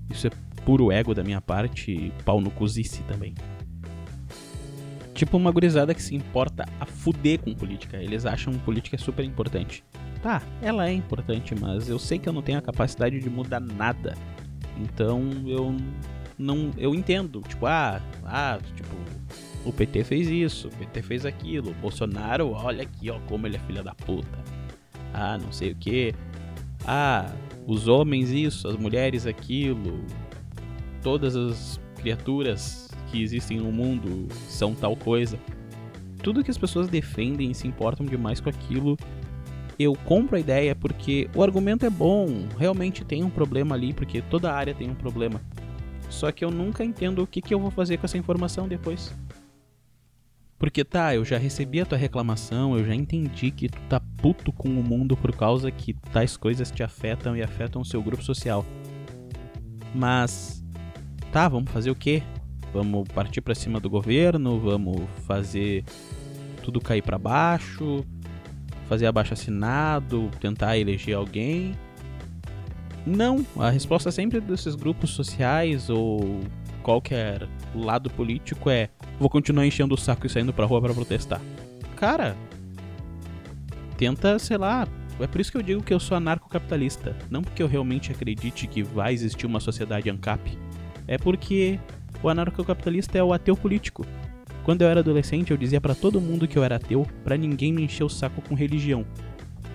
Isso 0.09 0.27
é 0.27 0.31
puro 0.65 0.91
ego 0.91 1.15
da 1.15 1.23
minha 1.23 1.39
parte 1.39 1.91
e 1.91 2.11
pau 2.25 2.41
no 2.41 2.51
cozice 2.51 3.01
também. 3.03 3.33
Tipo 5.13 5.37
uma 5.37 5.51
gurizada 5.51 5.93
que 5.93 6.01
se 6.01 6.15
importa 6.15 6.65
a 6.79 6.85
fuder 6.85 7.39
com 7.39 7.53
política. 7.53 7.97
Eles 7.97 8.25
acham 8.25 8.53
política 8.59 8.97
super 8.97 9.23
importante. 9.23 9.83
Tá, 10.21 10.41
ela 10.61 10.89
é 10.89 10.91
importante, 10.91 11.55
mas 11.55 11.87
eu 11.87 11.97
sei 11.97 12.19
que 12.19 12.27
eu 12.27 12.33
não 12.33 12.41
tenho 12.41 12.57
a 12.57 12.61
capacidade 12.61 13.19
de 13.19 13.29
mudar 13.29 13.61
nada 13.61 14.17
então 14.79 15.29
eu 15.45 15.75
não 16.37 16.71
eu 16.77 16.95
entendo, 16.95 17.41
tipo, 17.41 17.65
ah, 17.65 18.01
ah, 18.25 18.59
tipo, 18.75 18.95
o 19.65 19.73
PT 19.73 20.03
fez 20.03 20.27
isso, 20.29 20.69
o 20.69 20.71
PT 20.71 21.01
fez 21.01 21.25
aquilo, 21.25 21.71
o 21.71 21.73
Bolsonaro, 21.75 22.51
olha 22.51 22.83
aqui, 22.83 23.09
ó, 23.09 23.19
como 23.27 23.45
ele 23.45 23.57
é 23.57 23.59
filha 23.59 23.83
da 23.83 23.93
puta. 23.93 24.39
Ah, 25.13 25.37
não 25.37 25.51
sei 25.51 25.71
o 25.71 25.75
que. 25.75 26.13
Ah, 26.85 27.31
os 27.67 27.87
homens 27.87 28.31
isso, 28.31 28.67
as 28.67 28.77
mulheres 28.77 29.25
aquilo. 29.25 30.03
Todas 31.01 31.35
as 31.35 31.79
criaturas 31.97 32.89
que 33.11 33.21
existem 33.21 33.57
no 33.57 33.71
mundo 33.71 34.27
são 34.47 34.73
tal 34.73 34.95
coisa. 34.95 35.37
Tudo 36.23 36.43
que 36.43 36.51
as 36.51 36.57
pessoas 36.57 36.87
defendem 36.87 37.51
e 37.51 37.55
se 37.55 37.67
importam 37.67 38.05
demais 38.05 38.39
com 38.39 38.49
aquilo 38.49 38.97
eu 39.79 39.95
compro 39.95 40.35
a 40.35 40.39
ideia 40.39 40.75
porque 40.75 41.29
o 41.33 41.41
argumento 41.41 41.85
é 41.85 41.89
bom, 41.89 42.27
realmente 42.57 43.05
tem 43.05 43.23
um 43.23 43.29
problema 43.29 43.75
ali, 43.75 43.93
porque 43.93 44.21
toda 44.21 44.51
área 44.51 44.75
tem 44.75 44.89
um 44.89 44.95
problema. 44.95 45.41
Só 46.09 46.31
que 46.31 46.43
eu 46.43 46.51
nunca 46.51 46.83
entendo 46.83 47.23
o 47.23 47.27
que, 47.27 47.41
que 47.41 47.53
eu 47.53 47.59
vou 47.59 47.71
fazer 47.71 47.97
com 47.97 48.05
essa 48.05 48.17
informação 48.17 48.67
depois. 48.67 49.15
Porque 50.57 50.83
tá, 50.83 51.15
eu 51.15 51.23
já 51.23 51.37
recebi 51.37 51.79
a 51.79 51.85
tua 51.85 51.97
reclamação, 51.97 52.77
eu 52.77 52.85
já 52.85 52.93
entendi 52.93 53.49
que 53.49 53.69
tu 53.69 53.79
tá 53.87 54.01
puto 54.17 54.51
com 54.51 54.67
o 54.67 54.83
mundo 54.83 55.15
por 55.15 55.33
causa 55.33 55.71
que 55.71 55.93
tais 56.11 56.35
coisas 56.35 56.69
te 56.69 56.83
afetam 56.83 57.37
e 57.37 57.41
afetam 57.41 57.81
o 57.81 57.85
seu 57.85 58.03
grupo 58.03 58.21
social. 58.21 58.65
Mas 59.95 60.61
tá, 61.31 61.47
vamos 61.47 61.71
fazer 61.71 61.89
o 61.89 61.95
quê? 61.95 62.21
Vamos 62.73 63.07
partir 63.07 63.39
para 63.39 63.55
cima 63.55 63.79
do 63.79 63.89
governo, 63.89 64.59
vamos 64.59 65.01
fazer 65.25 65.85
tudo 66.61 66.81
cair 66.81 67.01
para 67.01 67.17
baixo, 67.17 68.05
fazer 68.89 69.05
abaixo 69.05 69.33
assinado, 69.33 70.31
tentar 70.41 70.77
eleger 70.77 71.15
alguém. 71.15 71.77
Não, 73.05 73.45
a 73.57 73.69
resposta 73.69 74.11
sempre 74.11 74.41
desses 74.41 74.75
grupos 74.75 75.11
sociais 75.11 75.89
ou 75.89 76.41
qualquer 76.81 77.47
lado 77.75 78.09
político 78.09 78.69
é 78.69 78.89
vou 79.19 79.29
continuar 79.29 79.65
enchendo 79.65 79.93
o 79.93 79.97
saco 79.97 80.25
e 80.25 80.29
saindo 80.29 80.51
pra 80.51 80.65
rua 80.65 80.81
para 80.81 80.93
protestar. 80.93 81.39
Cara, 81.95 82.35
tenta, 83.95 84.39
sei 84.39 84.57
lá, 84.57 84.87
é 85.19 85.27
por 85.27 85.39
isso 85.39 85.51
que 85.51 85.57
eu 85.57 85.61
digo 85.61 85.83
que 85.83 85.93
eu 85.93 85.99
sou 85.99 86.17
anarcocapitalista, 86.17 87.15
não 87.29 87.43
porque 87.43 87.61
eu 87.61 87.67
realmente 87.67 88.11
acredite 88.11 88.65
que 88.67 88.81
vai 88.81 89.13
existir 89.13 89.45
uma 89.45 89.59
sociedade 89.59 90.09
ANCAP. 90.09 90.57
É 91.07 91.17
porque 91.17 91.79
o 92.23 92.29
anarcocapitalista 92.29 93.17
é 93.17 93.23
o 93.23 93.33
ateu 93.33 93.55
político. 93.55 94.05
Quando 94.69 94.83
eu 94.83 94.87
era 94.87 94.99
adolescente, 94.99 95.49
eu 95.49 95.57
dizia 95.57 95.81
para 95.81 95.95
todo 95.95 96.21
mundo 96.21 96.47
que 96.47 96.55
eu 96.55 96.63
era 96.63 96.75
ateu, 96.75 97.03
para 97.23 97.35
ninguém 97.35 97.73
me 97.73 97.81
encher 97.81 98.03
o 98.03 98.07
saco 98.07 98.39
com 98.39 98.53
religião. 98.53 99.03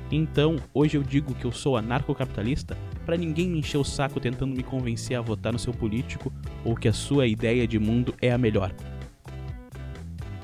Então, 0.08 0.54
hoje 0.72 0.96
eu 0.96 1.02
digo 1.02 1.34
que 1.34 1.44
eu 1.44 1.50
sou 1.50 1.76
anarcocapitalista 1.76 2.78
para 3.04 3.16
ninguém 3.16 3.48
me 3.48 3.58
encher 3.58 3.76
o 3.76 3.82
saco 3.82 4.20
tentando 4.20 4.54
me 4.54 4.62
convencer 4.62 5.16
a 5.16 5.20
votar 5.20 5.52
no 5.52 5.58
seu 5.58 5.72
político 5.72 6.32
ou 6.64 6.76
que 6.76 6.86
a 6.86 6.92
sua 6.92 7.26
ideia 7.26 7.66
de 7.66 7.76
mundo 7.76 8.14
é 8.22 8.30
a 8.30 8.38
melhor. 8.38 8.72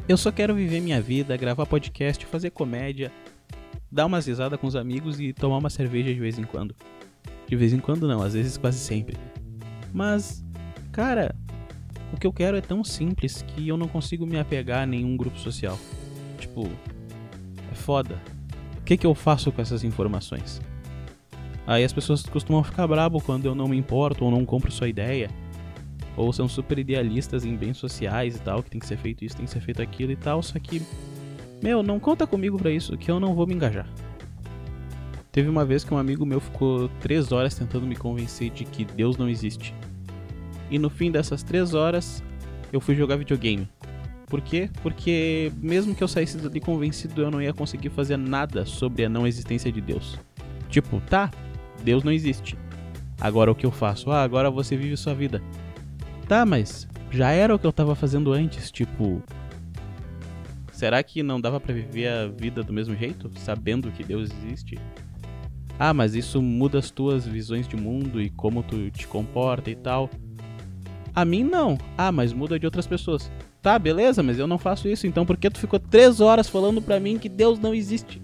Eu 0.08 0.16
só 0.16 0.32
quero 0.32 0.52
viver 0.52 0.80
minha 0.80 1.00
vida, 1.00 1.36
gravar 1.36 1.64
podcast, 1.64 2.26
fazer 2.26 2.50
comédia, 2.50 3.12
dar 3.88 4.06
umas 4.06 4.26
risadas 4.26 4.58
com 4.58 4.66
os 4.66 4.74
amigos 4.74 5.20
e 5.20 5.32
tomar 5.32 5.58
uma 5.58 5.70
cerveja 5.70 6.12
de 6.12 6.18
vez 6.18 6.40
em 6.40 6.44
quando. 6.44 6.74
De 7.46 7.54
vez 7.54 7.72
em 7.72 7.78
quando 7.78 8.08
não, 8.08 8.20
às 8.20 8.34
vezes 8.34 8.58
quase 8.58 8.80
sempre. 8.80 9.16
Mas, 9.94 10.44
cara, 10.90 11.36
o 12.12 12.16
que 12.16 12.26
eu 12.26 12.32
quero 12.32 12.56
é 12.56 12.60
tão 12.60 12.82
simples 12.82 13.42
que 13.42 13.68
eu 13.68 13.76
não 13.76 13.88
consigo 13.88 14.26
me 14.26 14.38
apegar 14.38 14.82
a 14.82 14.86
nenhum 14.86 15.16
grupo 15.16 15.38
social. 15.38 15.78
Tipo, 16.38 16.68
é 17.70 17.74
foda. 17.74 18.20
O 18.78 18.82
que, 18.82 18.96
que 18.96 19.06
eu 19.06 19.14
faço 19.14 19.52
com 19.52 19.62
essas 19.62 19.84
informações? 19.84 20.60
Aí 21.66 21.84
as 21.84 21.92
pessoas 21.92 22.22
costumam 22.22 22.64
ficar 22.64 22.86
brabo 22.86 23.20
quando 23.20 23.46
eu 23.46 23.54
não 23.54 23.68
me 23.68 23.76
importo 23.76 24.24
ou 24.24 24.30
não 24.30 24.44
compro 24.44 24.72
sua 24.72 24.88
ideia. 24.88 25.30
Ou 26.16 26.32
são 26.32 26.48
super 26.48 26.78
idealistas 26.78 27.44
em 27.44 27.54
bens 27.54 27.76
sociais 27.76 28.36
e 28.36 28.40
tal, 28.40 28.62
que 28.62 28.70
tem 28.70 28.80
que 28.80 28.86
ser 28.86 28.96
feito 28.96 29.24
isso, 29.24 29.36
tem 29.36 29.46
que 29.46 29.52
ser 29.52 29.60
feito 29.60 29.80
aquilo 29.80 30.10
e 30.10 30.16
tal, 30.16 30.42
só 30.42 30.58
que. 30.58 30.82
Meu, 31.62 31.82
não 31.82 32.00
conta 32.00 32.26
comigo 32.26 32.58
pra 32.58 32.70
isso, 32.70 32.96
que 32.96 33.10
eu 33.10 33.20
não 33.20 33.34
vou 33.34 33.46
me 33.46 33.54
engajar. 33.54 33.86
Teve 35.30 35.48
uma 35.48 35.64
vez 35.64 35.84
que 35.84 35.94
um 35.94 35.98
amigo 35.98 36.26
meu 36.26 36.40
ficou 36.40 36.88
três 37.00 37.30
horas 37.30 37.54
tentando 37.54 37.86
me 37.86 37.94
convencer 37.94 38.50
de 38.50 38.64
que 38.64 38.84
Deus 38.84 39.16
não 39.16 39.28
existe. 39.28 39.74
E 40.70 40.78
no 40.78 40.88
fim 40.88 41.10
dessas 41.10 41.42
três 41.42 41.74
horas, 41.74 42.22
eu 42.72 42.80
fui 42.80 42.94
jogar 42.94 43.16
videogame. 43.16 43.68
Por 44.26 44.40
quê? 44.40 44.70
Porque 44.82 45.50
mesmo 45.60 45.94
que 45.94 46.04
eu 46.04 46.08
saísse 46.08 46.38
dali 46.38 46.60
convencido, 46.60 47.20
eu 47.20 47.30
não 47.30 47.42
ia 47.42 47.52
conseguir 47.52 47.90
fazer 47.90 48.16
nada 48.16 48.64
sobre 48.64 49.04
a 49.04 49.08
não 49.08 49.26
existência 49.26 49.72
de 49.72 49.80
Deus. 49.80 50.16
Tipo, 50.68 51.00
tá, 51.00 51.30
Deus 51.82 52.04
não 52.04 52.12
existe. 52.12 52.56
Agora 53.20 53.50
o 53.50 53.54
que 53.54 53.66
eu 53.66 53.72
faço? 53.72 54.10
Ah, 54.10 54.22
agora 54.22 54.50
você 54.50 54.76
vive 54.76 54.96
sua 54.96 55.14
vida. 55.14 55.42
Tá, 56.28 56.46
mas 56.46 56.88
já 57.10 57.32
era 57.32 57.52
o 57.52 57.58
que 57.58 57.66
eu 57.66 57.72
tava 57.72 57.96
fazendo 57.96 58.32
antes, 58.32 58.70
tipo. 58.70 59.20
Será 60.72 61.02
que 61.02 61.22
não 61.22 61.40
dava 61.40 61.60
para 61.60 61.74
viver 61.74 62.08
a 62.08 62.28
vida 62.28 62.62
do 62.62 62.72
mesmo 62.72 62.94
jeito, 62.94 63.30
sabendo 63.36 63.90
que 63.90 64.04
Deus 64.04 64.30
existe? 64.30 64.78
Ah, 65.78 65.92
mas 65.92 66.14
isso 66.14 66.40
muda 66.40 66.78
as 66.78 66.90
tuas 66.90 67.26
visões 67.26 67.66
de 67.66 67.76
mundo 67.76 68.22
e 68.22 68.30
como 68.30 68.62
tu 68.62 68.90
te 68.90 69.06
comporta 69.06 69.70
e 69.70 69.74
tal. 69.74 70.08
A 71.14 71.24
mim 71.24 71.44
não. 71.44 71.78
Ah, 71.96 72.12
mas 72.12 72.32
muda 72.32 72.58
de 72.58 72.66
outras 72.66 72.86
pessoas. 72.86 73.30
Tá, 73.62 73.78
beleza, 73.78 74.22
mas 74.22 74.38
eu 74.38 74.46
não 74.46 74.58
faço 74.58 74.88
isso, 74.88 75.06
então 75.06 75.26
por 75.26 75.36
que 75.36 75.50
tu 75.50 75.58
ficou 75.58 75.78
três 75.78 76.20
horas 76.20 76.48
falando 76.48 76.80
pra 76.80 76.98
mim 76.98 77.18
que 77.18 77.28
Deus 77.28 77.58
não 77.58 77.74
existe? 77.74 78.22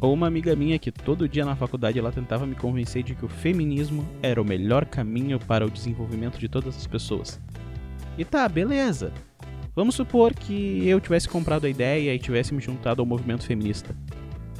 Ou 0.00 0.12
uma 0.12 0.26
amiga 0.26 0.54
minha 0.56 0.78
que 0.78 0.90
todo 0.90 1.28
dia 1.28 1.44
na 1.44 1.54
faculdade 1.54 1.98
ela 1.98 2.10
tentava 2.10 2.44
me 2.44 2.54
convencer 2.54 3.02
de 3.02 3.14
que 3.14 3.24
o 3.24 3.28
feminismo 3.28 4.04
era 4.20 4.42
o 4.42 4.44
melhor 4.44 4.84
caminho 4.84 5.38
para 5.38 5.64
o 5.64 5.70
desenvolvimento 5.70 6.38
de 6.38 6.48
todas 6.48 6.76
as 6.76 6.86
pessoas. 6.86 7.40
E 8.18 8.24
tá, 8.24 8.48
beleza. 8.48 9.12
Vamos 9.74 9.94
supor 9.94 10.34
que 10.34 10.86
eu 10.86 11.00
tivesse 11.00 11.28
comprado 11.28 11.66
a 11.66 11.70
ideia 11.70 12.14
e 12.14 12.18
tivesse 12.18 12.52
me 12.52 12.60
juntado 12.60 13.00
ao 13.00 13.06
movimento 13.06 13.44
feminista. 13.44 13.96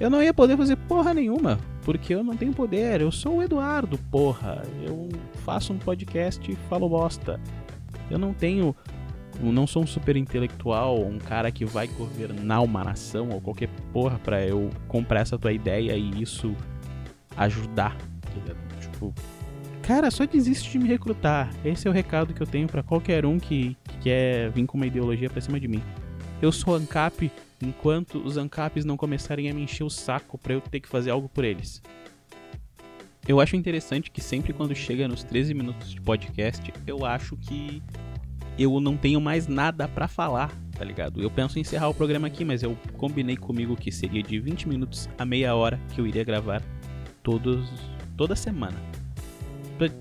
Eu 0.02 0.10
não 0.10 0.20
ia 0.20 0.34
poder 0.34 0.56
fazer 0.56 0.74
porra 0.74 1.14
nenhuma, 1.14 1.60
porque 1.82 2.12
eu 2.12 2.24
não 2.24 2.36
tenho 2.36 2.52
poder. 2.52 3.00
Eu 3.00 3.12
sou 3.12 3.36
o 3.36 3.42
Eduardo, 3.42 3.96
porra. 4.10 4.60
Eu 4.84 5.08
faço 5.44 5.72
um 5.72 5.78
podcast 5.78 6.50
e 6.50 6.56
falo 6.68 6.88
bosta. 6.88 7.38
Eu 8.10 8.18
não 8.18 8.34
tenho. 8.34 8.74
Eu 9.40 9.52
não 9.52 9.64
sou 9.64 9.84
um 9.84 9.86
super 9.86 10.16
intelectual, 10.16 11.00
um 11.00 11.20
cara 11.20 11.52
que 11.52 11.64
vai 11.64 11.86
governar 11.86 12.64
uma 12.64 12.82
nação 12.82 13.28
ou 13.30 13.40
qualquer 13.40 13.68
porra 13.92 14.18
pra 14.18 14.44
eu 14.44 14.70
comprar 14.88 15.20
essa 15.20 15.38
tua 15.38 15.52
ideia 15.52 15.96
e 15.96 16.20
isso 16.20 16.52
ajudar. 17.36 17.96
Tá 17.96 18.54
tipo, 18.80 19.14
cara, 19.82 20.10
só 20.10 20.26
desiste 20.26 20.68
de 20.72 20.80
me 20.80 20.88
recrutar. 20.88 21.48
Esse 21.64 21.86
é 21.86 21.90
o 21.92 21.94
recado 21.94 22.34
que 22.34 22.42
eu 22.42 22.46
tenho 22.46 22.66
para 22.66 22.82
qualquer 22.82 23.24
um 23.24 23.38
que, 23.38 23.76
que 23.84 23.98
quer 23.98 24.50
vir 24.50 24.66
com 24.66 24.76
uma 24.76 24.86
ideologia 24.88 25.30
pra 25.30 25.40
cima 25.40 25.60
de 25.60 25.68
mim. 25.68 25.80
Eu 26.40 26.50
sou 26.50 26.74
ANCAP 26.74 27.30
enquanto 27.62 28.18
os 28.18 28.36
ANCAPs 28.36 28.84
não 28.84 28.96
começarem 28.96 29.48
a 29.48 29.54
me 29.54 29.62
encher 29.62 29.84
o 29.84 29.90
saco 29.90 30.36
pra 30.36 30.54
eu 30.54 30.60
ter 30.60 30.80
que 30.80 30.88
fazer 30.88 31.10
algo 31.10 31.28
por 31.28 31.44
eles. 31.44 31.80
Eu 33.26 33.40
acho 33.40 33.54
interessante 33.54 34.10
que 34.10 34.20
sempre 34.20 34.52
quando 34.52 34.74
chega 34.74 35.06
nos 35.06 35.22
13 35.22 35.54
minutos 35.54 35.92
de 35.92 36.00
podcast, 36.00 36.72
eu 36.86 37.06
acho 37.06 37.36
que 37.36 37.80
eu 38.58 38.80
não 38.80 38.96
tenho 38.96 39.20
mais 39.20 39.46
nada 39.46 39.86
para 39.86 40.08
falar, 40.08 40.52
tá 40.72 40.84
ligado? 40.84 41.22
Eu 41.22 41.30
penso 41.30 41.56
em 41.56 41.60
encerrar 41.60 41.88
o 41.88 41.94
programa 41.94 42.26
aqui, 42.26 42.44
mas 42.44 42.64
eu 42.64 42.76
combinei 42.98 43.36
comigo 43.36 43.76
que 43.76 43.92
seria 43.92 44.22
de 44.22 44.40
20 44.40 44.68
minutos 44.68 45.08
a 45.16 45.24
meia 45.24 45.54
hora 45.54 45.80
que 45.94 46.00
eu 46.00 46.06
iria 46.06 46.24
gravar 46.24 46.60
todos 47.22 47.68
toda 48.16 48.34
semana. 48.34 48.76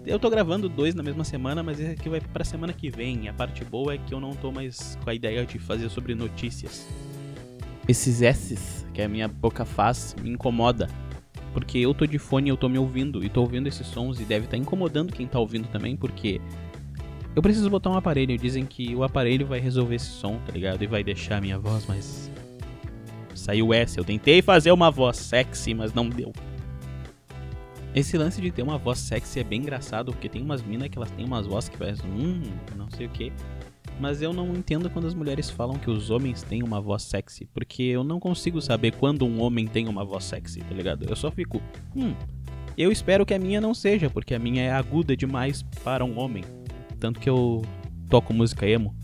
Eu 0.06 0.20
tô 0.20 0.30
gravando 0.30 0.68
dois 0.68 0.94
na 0.94 1.02
mesma 1.02 1.24
semana, 1.24 1.64
mas 1.64 1.80
esse 1.80 1.92
aqui 1.92 2.10
vai 2.10 2.22
pra 2.22 2.44
semana 2.44 2.74
que 2.74 2.90
vem. 2.90 3.30
A 3.30 3.34
parte 3.34 3.64
boa 3.64 3.94
é 3.94 3.98
que 3.98 4.14
eu 4.14 4.20
não 4.20 4.32
tô 4.32 4.52
mais 4.52 4.98
com 5.04 5.10
a 5.10 5.14
ideia 5.14 5.46
de 5.46 5.58
fazer 5.58 5.90
sobre 5.90 6.14
notícias. 6.14 6.88
Esses 7.88 8.22
S's 8.22 8.86
que 8.94 9.02
a 9.02 9.08
minha 9.08 9.28
boca 9.28 9.66
faz 9.66 10.16
me 10.22 10.30
incomoda. 10.30 10.88
Porque 11.54 11.80
eu 11.80 11.94
tô 11.94 12.06
de 12.06 12.18
fone 12.18 12.50
e 12.50 12.52
eu 12.52 12.58
tô 12.58 12.70
me 12.70 12.78
ouvindo. 12.78 13.24
E 13.24 13.30
tô 13.30 13.42
ouvindo 13.42 13.68
esses 13.68 13.86
sons 13.88 14.20
e 14.20 14.24
deve 14.24 14.46
estar 14.46 14.58
tá 14.58 14.62
incomodando 14.62 15.14
quem 15.14 15.28
tá 15.28 15.40
ouvindo 15.40 15.68
também, 15.68 15.98
porque 15.98 16.40
eu 17.36 17.42
preciso 17.42 17.70
botar 17.70 17.90
um 17.90 17.96
aparelho. 17.96 18.38
Dizem 18.38 18.66
que 18.66 18.96
o 18.96 19.04
aparelho 19.04 19.46
vai 19.46 19.60
resolver 19.60 19.96
esse 19.96 20.08
som, 20.08 20.40
tá 20.46 20.52
ligado? 20.54 20.84
E 20.84 20.88
vai 20.88 21.04
deixar 21.04 21.38
a 21.38 21.42
minha 21.42 21.58
voz 21.60 21.86
mais. 21.86 22.32
Saiu 23.34 23.74
S. 23.74 23.98
Eu 23.98 24.04
tentei 24.04 24.42
fazer 24.42 24.72
uma 24.72 24.92
voz 24.92 25.18
sexy, 25.18 25.74
mas 25.74 25.94
não 25.94 26.08
deu. 26.08 26.32
Esse 27.94 28.18
lance 28.18 28.40
de 28.40 28.52
ter 28.52 28.62
uma 28.62 28.78
voz 28.78 29.00
sexy 29.00 29.40
é 29.42 29.44
bem 29.44 29.60
engraçado, 29.60 30.14
porque 30.14 30.30
tem 30.30 30.42
umas 30.42 30.62
minas 30.62 30.88
que 30.88 30.98
elas 30.98 31.12
têm 31.12 31.26
umas 31.26 31.46
vozes 31.46 31.70
que 31.70 31.78
parecem. 31.78 32.10
Hum, 32.10 32.44
não 32.78 32.90
sei 32.90 33.08
o 33.08 33.10
que. 33.10 33.34
Mas 34.02 34.20
eu 34.20 34.34
não 34.34 34.48
entendo 34.56 34.90
quando 34.90 35.06
as 35.06 35.14
mulheres 35.14 35.48
falam 35.48 35.78
que 35.78 35.88
os 35.88 36.10
homens 36.10 36.42
têm 36.42 36.64
uma 36.64 36.82
voz 36.82 37.04
sexy, 37.04 37.46
porque 37.54 37.84
eu 37.84 38.04
não 38.04 38.20
consigo 38.20 38.60
saber 38.60 38.96
quando 38.96 39.28
um 39.28 39.40
homem 39.40 39.68
tem 39.68 39.88
uma 39.88 40.04
voz 40.04 40.24
sexy, 40.24 40.60
tá 40.62 40.74
ligado? 40.74 41.06
Eu 41.08 41.16
só 41.16 41.30
fico, 41.30 41.62
hum, 41.96 42.16
eu 42.76 42.92
espero 42.92 43.28
que 43.28 43.34
a 43.36 43.38
minha 43.38 43.62
não 43.62 43.76
seja, 43.76 44.10
porque 44.10 44.34
a 44.34 44.40
minha 44.40 44.64
é 44.64 44.72
aguda 44.72 45.16
demais 45.16 45.62
para 45.84 46.04
um 46.04 46.18
homem. 46.18 46.44
Tanto 47.00 47.20
que 47.20 47.30
eu 47.30 47.62
toco 48.10 48.34
música 48.34 48.68
emo. 48.68 48.96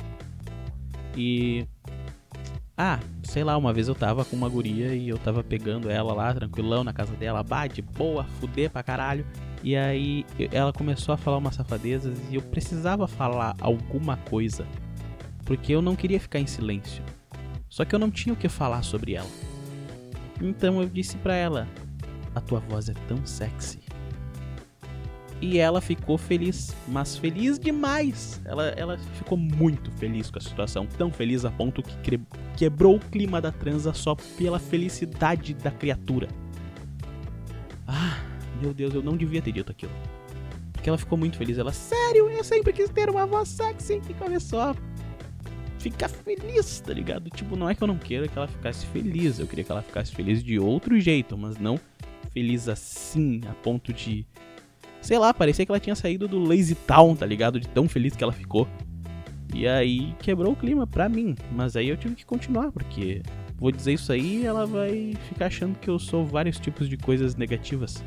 E. 1.16 1.68
Ah, 2.76 3.00
sei 3.22 3.44
lá, 3.44 3.56
uma 3.56 3.72
vez 3.72 3.88
eu 3.88 3.96
tava 3.96 4.26
com 4.26 4.36
uma 4.36 4.50
guria 4.50 4.96
e 4.96 5.10
eu 5.10 5.20
tava 5.20 5.44
pegando 5.44 5.92
ela 5.92 6.12
lá, 6.12 6.34
tranquilão, 6.34 6.84
na 6.84 6.94
casa 6.94 7.16
dela, 7.16 7.44
bate, 7.44 7.84
boa, 7.84 8.24
fuder 8.40 8.72
pra 8.72 8.82
caralho. 8.82 9.24
E 9.64 9.76
aí 9.76 10.26
ela 10.52 10.74
começou 10.74 11.14
a 11.14 11.18
falar 11.18 11.38
umas 11.38 11.54
safadezas 11.54 12.18
e 12.32 12.36
eu 12.36 12.42
precisava 12.42 13.08
falar 13.08 13.56
alguma 13.62 14.18
coisa. 14.18 14.66
Porque 15.48 15.74
eu 15.74 15.82
não 15.82 15.96
queria 15.96 16.20
ficar 16.20 16.40
em 16.40 16.46
silêncio. 16.46 17.04
Só 17.70 17.86
que 17.86 17.96
eu 17.96 18.00
não 18.00 18.12
tinha 18.12 18.34
o 18.34 18.38
que 18.38 18.50
falar 18.50 18.84
sobre 18.84 19.16
ela. 19.16 19.30
Então 20.42 20.82
eu 20.82 20.88
disse 20.88 21.18
para 21.18 21.34
ela: 21.34 21.68
A 22.36 22.42
tua 22.42 22.60
voz 22.60 22.90
é 22.90 22.94
tão 23.08 23.26
sexy. 23.26 23.80
E 25.40 25.60
ela 25.60 25.80
ficou 25.80 26.18
feliz, 26.18 26.76
mas 26.88 27.16
feliz 27.16 27.60
demais. 27.60 28.42
Ela, 28.44 28.70
ela 28.70 28.98
ficou 28.98 29.38
muito 29.38 29.92
feliz 29.92 30.32
com 30.32 30.40
a 30.40 30.42
situação, 30.42 30.88
tão 30.98 31.12
feliz 31.12 31.46
a 31.46 31.52
ponto 31.52 31.84
que 31.84 32.20
quebrou 32.56 32.96
o 32.96 33.00
clima 33.00 33.40
da 33.40 33.52
transa 33.52 33.94
só 33.94 34.16
pela 34.16 34.58
felicidade 34.58 35.54
da 35.54 35.70
criatura. 35.70 36.28
Ah, 37.88 38.20
meu 38.60 38.74
Deus, 38.74 38.96
eu 38.96 39.04
não 39.04 39.16
devia 39.16 39.42
ter 39.42 39.52
dito 39.52 39.72
aquilo. 39.72 39.92
Porque 40.74 40.90
ela 40.90 40.98
ficou 40.98 41.18
muito 41.18 41.38
feliz. 41.38 41.60
Ela, 41.60 41.72
sério, 41.72 42.30
eu 42.30 42.44
sempre 42.44 42.74
quis 42.74 42.90
ter 42.90 43.08
uma 43.10 43.28
voz 43.28 43.50
sexy. 43.50 44.02
E 44.10 44.14
começou 44.16 44.60
a 44.60 44.76
ficar 45.92 46.10
feliz, 46.10 46.80
tá 46.80 46.94
ligado? 46.94 47.30
Tipo, 47.30 47.56
não 47.56 47.70
é 47.70 47.76
que 47.76 47.84
eu 47.84 47.88
não 47.88 47.98
queira 47.98 48.28
que 48.28 48.38
ela 48.38 48.48
ficasse 48.48 48.86
feliz, 48.88 49.40
eu 49.40 49.48
queria 49.48 49.64
que 49.64 49.72
ela 49.72 49.82
ficasse 49.82 50.14
feliz 50.14 50.44
de 50.44 50.60
outro 50.60 51.00
jeito, 51.00 51.38
mas 51.38 51.58
não 51.58 51.80
feliz 52.38 52.70
assim, 52.70 53.42
a 53.50 53.54
ponto 53.54 53.92
de. 53.92 54.26
Sei 55.02 55.18
lá, 55.18 55.34
parecia 55.34 55.66
que 55.66 55.72
ela 55.72 55.80
tinha 55.80 55.96
saído 55.96 56.28
do 56.28 56.40
Lazy 56.40 56.76
Town, 56.76 57.16
tá 57.16 57.26
ligado? 57.26 57.60
De 57.60 57.68
tão 57.68 57.88
feliz 57.88 58.16
que 58.16 58.24
ela 58.24 58.34
ficou. 58.34 58.68
E 59.54 59.68
aí 59.68 60.14
quebrou 60.20 60.54
o 60.54 60.56
clima 60.56 60.86
pra 60.86 61.08
mim. 61.08 61.36
Mas 61.52 61.76
aí 61.76 61.90
eu 61.90 61.98
tive 61.98 62.16
que 62.16 62.26
continuar, 62.26 62.72
porque 62.72 63.22
vou 63.58 63.72
dizer 63.72 63.94
isso 63.94 64.12
aí 64.12 64.46
ela 64.46 64.66
vai 64.66 65.14
ficar 65.30 65.48
achando 65.48 65.80
que 65.80 65.90
eu 65.90 65.98
sou 65.98 66.26
vários 66.26 66.60
tipos 66.60 66.90
de 66.90 66.98
coisas 66.98 67.36
negativas. 67.36 68.04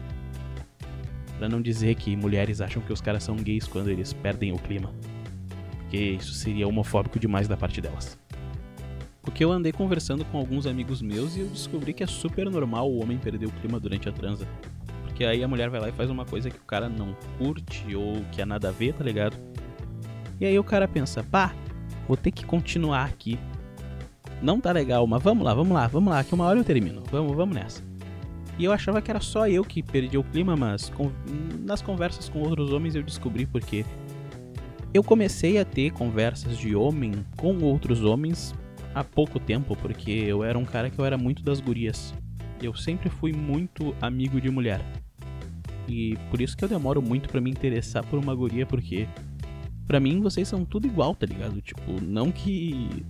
Pra 1.39 1.49
não 1.49 1.61
dizer 1.61 1.95
que 1.95 2.15
mulheres 2.15 2.61
acham 2.61 2.83
que 2.83 2.93
os 2.93 3.01
caras 3.01 3.25
são 3.25 3.35
gays 3.35 3.67
quando 3.67 3.89
eles 3.89 4.13
perdem 4.13 4.53
o 4.53 4.59
clima. 4.59 4.93
Porque 5.91 5.99
isso 6.21 6.33
seria 6.35 6.69
homofóbico 6.69 7.19
demais 7.19 7.49
da 7.49 7.57
parte 7.57 7.81
delas. 7.81 8.17
Porque 9.23 9.45
eu 9.45 9.51
andei 9.51 9.73
conversando 9.73 10.25
com 10.25 10.39
alguns 10.39 10.65
amigos 10.65 11.03
meus 11.03 11.35
e 11.35 11.41
eu 11.41 11.49
descobri 11.49 11.93
que 11.93 12.05
é 12.05 12.07
super 12.07 12.49
normal 12.49 12.89
o 12.89 13.03
homem 13.03 13.19
perder 13.19 13.47
o 13.47 13.51
clima 13.51 13.81
durante 13.81 14.09
a 14.09 14.13
transa. 14.13 14.47
Porque 15.03 15.25
aí 15.25 15.43
a 15.43 15.49
mulher 15.49 15.69
vai 15.69 15.81
lá 15.81 15.89
e 15.89 15.93
faz 15.93 16.09
uma 16.09 16.25
coisa 16.25 16.49
que 16.49 16.59
o 16.59 16.65
cara 16.65 16.89
não 16.89 17.17
curte 17.37 17.97
ou 17.97 18.23
que 18.31 18.41
é 18.41 18.45
nada 18.45 18.69
a 18.69 18.71
ver, 18.71 18.95
tá 18.95 19.03
ligado? 19.03 19.37
E 20.41 20.47
aí 20.47 20.57
o 20.57 20.63
cara 20.63 20.87
pensa, 20.87 21.25
pá, 21.25 21.53
vou 22.07 22.17
ter 22.17 22.31
que 22.31 22.47
continuar 22.47 23.07
aqui. 23.07 23.37
Não 24.41 24.61
tá 24.61 24.71
legal, 24.71 25.05
mas 25.09 25.21
vamos 25.21 25.45
lá, 25.45 25.53
vamos 25.53 25.73
lá, 25.73 25.89
vamos 25.89 26.13
lá, 26.13 26.23
que 26.23 26.33
uma 26.33 26.45
hora 26.45 26.61
eu 26.61 26.65
termino. 26.65 27.03
Vamos, 27.11 27.37
vamos 27.37 27.57
nessa. 27.57 27.83
E 28.57 28.65
eu 28.65 28.73
achava 28.73 29.03
que 29.03 29.11
era 29.11 29.21
só 29.21 29.49
eu 29.49 29.65
que 29.65 29.83
perdi 29.83 30.17
o 30.17 30.23
clima, 30.23 30.55
mas 30.55 30.89
com, 30.91 31.11
nas 31.65 31.83
conversas 31.83 32.29
com 32.29 32.39
outros 32.39 32.73
homens 32.73 32.95
eu 32.95 33.03
descobri 33.03 33.45
porque 33.45 33.85
eu 34.93 35.03
comecei 35.05 35.59
a 35.59 35.65
ter 35.65 35.93
conversas 35.93 36.59
de 36.59 36.75
homem 36.75 37.25
com 37.37 37.59
outros 37.59 38.03
homens 38.03 38.55
há 38.95 39.05
pouco 39.05 39.39
tempo, 39.39 39.77
porque 39.77 40.11
eu 40.11 40.43
era 40.43 40.59
um 40.59 40.65
cara 40.65 40.91
que 40.91 40.99
eu 40.99 41.05
era 41.05 41.17
muito 41.17 41.43
das 41.43 41.61
gurias. 41.61 42.13
Eu 42.61 42.75
sempre 42.75 43.09
fui 43.09 43.33
muito 43.33 43.95
amigo 44.01 44.41
de 44.41 44.51
mulher. 44.51 44.81
E 45.89 46.17
por 46.31 46.41
isso 46.41 46.57
que 46.57 46.65
eu 46.65 46.69
demoro 46.69 47.01
muito 47.01 47.29
para 47.29 47.41
me 47.41 47.51
interessar 47.51 48.05
por 48.05 48.19
uma 48.19 48.35
guria, 48.35 48.67
porque 48.67 49.09
para 49.87 50.01
mim 50.01 50.21
vocês 50.21 50.47
são 50.47 50.65
tudo 50.65 50.87
igual, 50.87 51.15
tá 51.15 51.27
ligado? 51.27 51.61
Tipo, 51.61 52.01
não 52.03 52.31
que, 52.31 53.05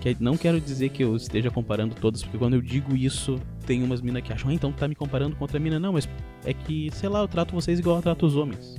que 0.00 0.16
não 0.20 0.36
quero 0.36 0.60
dizer 0.60 0.90
que 0.90 1.02
eu 1.02 1.16
esteja 1.16 1.50
comparando 1.50 1.94
todas, 1.94 2.22
porque 2.22 2.38
quando 2.38 2.54
eu 2.54 2.60
digo 2.60 2.96
isso, 2.96 3.40
tem 3.66 3.82
umas 3.82 4.00
minas 4.00 4.22
que 4.22 4.32
acham, 4.32 4.50
ah, 4.50 4.54
então 4.54 4.72
tá 4.72 4.86
me 4.86 4.94
comparando 4.94 5.34
com 5.36 5.44
outra 5.44 5.58
mina. 5.58 5.78
Não, 5.78 5.92
mas 5.92 6.08
é 6.44 6.52
que, 6.52 6.90
sei 6.92 7.08
lá, 7.08 7.20
eu 7.20 7.28
trato 7.28 7.54
vocês 7.54 7.78
igual 7.78 7.96
eu 7.96 8.02
trato 8.02 8.26
os 8.26 8.36
homens. 8.36 8.76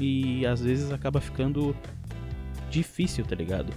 E 0.00 0.44
às 0.46 0.60
vezes 0.60 0.92
acaba 0.92 1.20
ficando 1.20 1.76
difícil, 2.70 3.24
tá 3.24 3.34
ligado? 3.34 3.72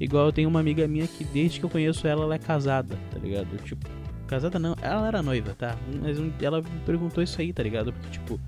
Igual 0.00 0.26
eu 0.26 0.32
tenho 0.32 0.48
uma 0.48 0.60
amiga 0.60 0.88
minha 0.88 1.06
que 1.06 1.24
desde 1.24 1.60
que 1.60 1.66
eu 1.66 1.70
conheço 1.70 2.06
ela, 2.06 2.24
ela 2.24 2.34
é 2.34 2.38
casada, 2.38 2.98
tá 3.10 3.18
ligado? 3.18 3.56
Tipo, 3.62 3.88
casada 4.26 4.58
não, 4.58 4.74
ela 4.82 5.06
era 5.06 5.22
noiva, 5.22 5.54
tá? 5.54 5.76
Mas 6.00 6.16
ela 6.42 6.60
me 6.60 6.80
perguntou 6.84 7.22
isso 7.22 7.40
aí, 7.40 7.52
tá 7.52 7.62
ligado? 7.62 7.92
Porque, 7.92 8.10
tipo, 8.10 8.40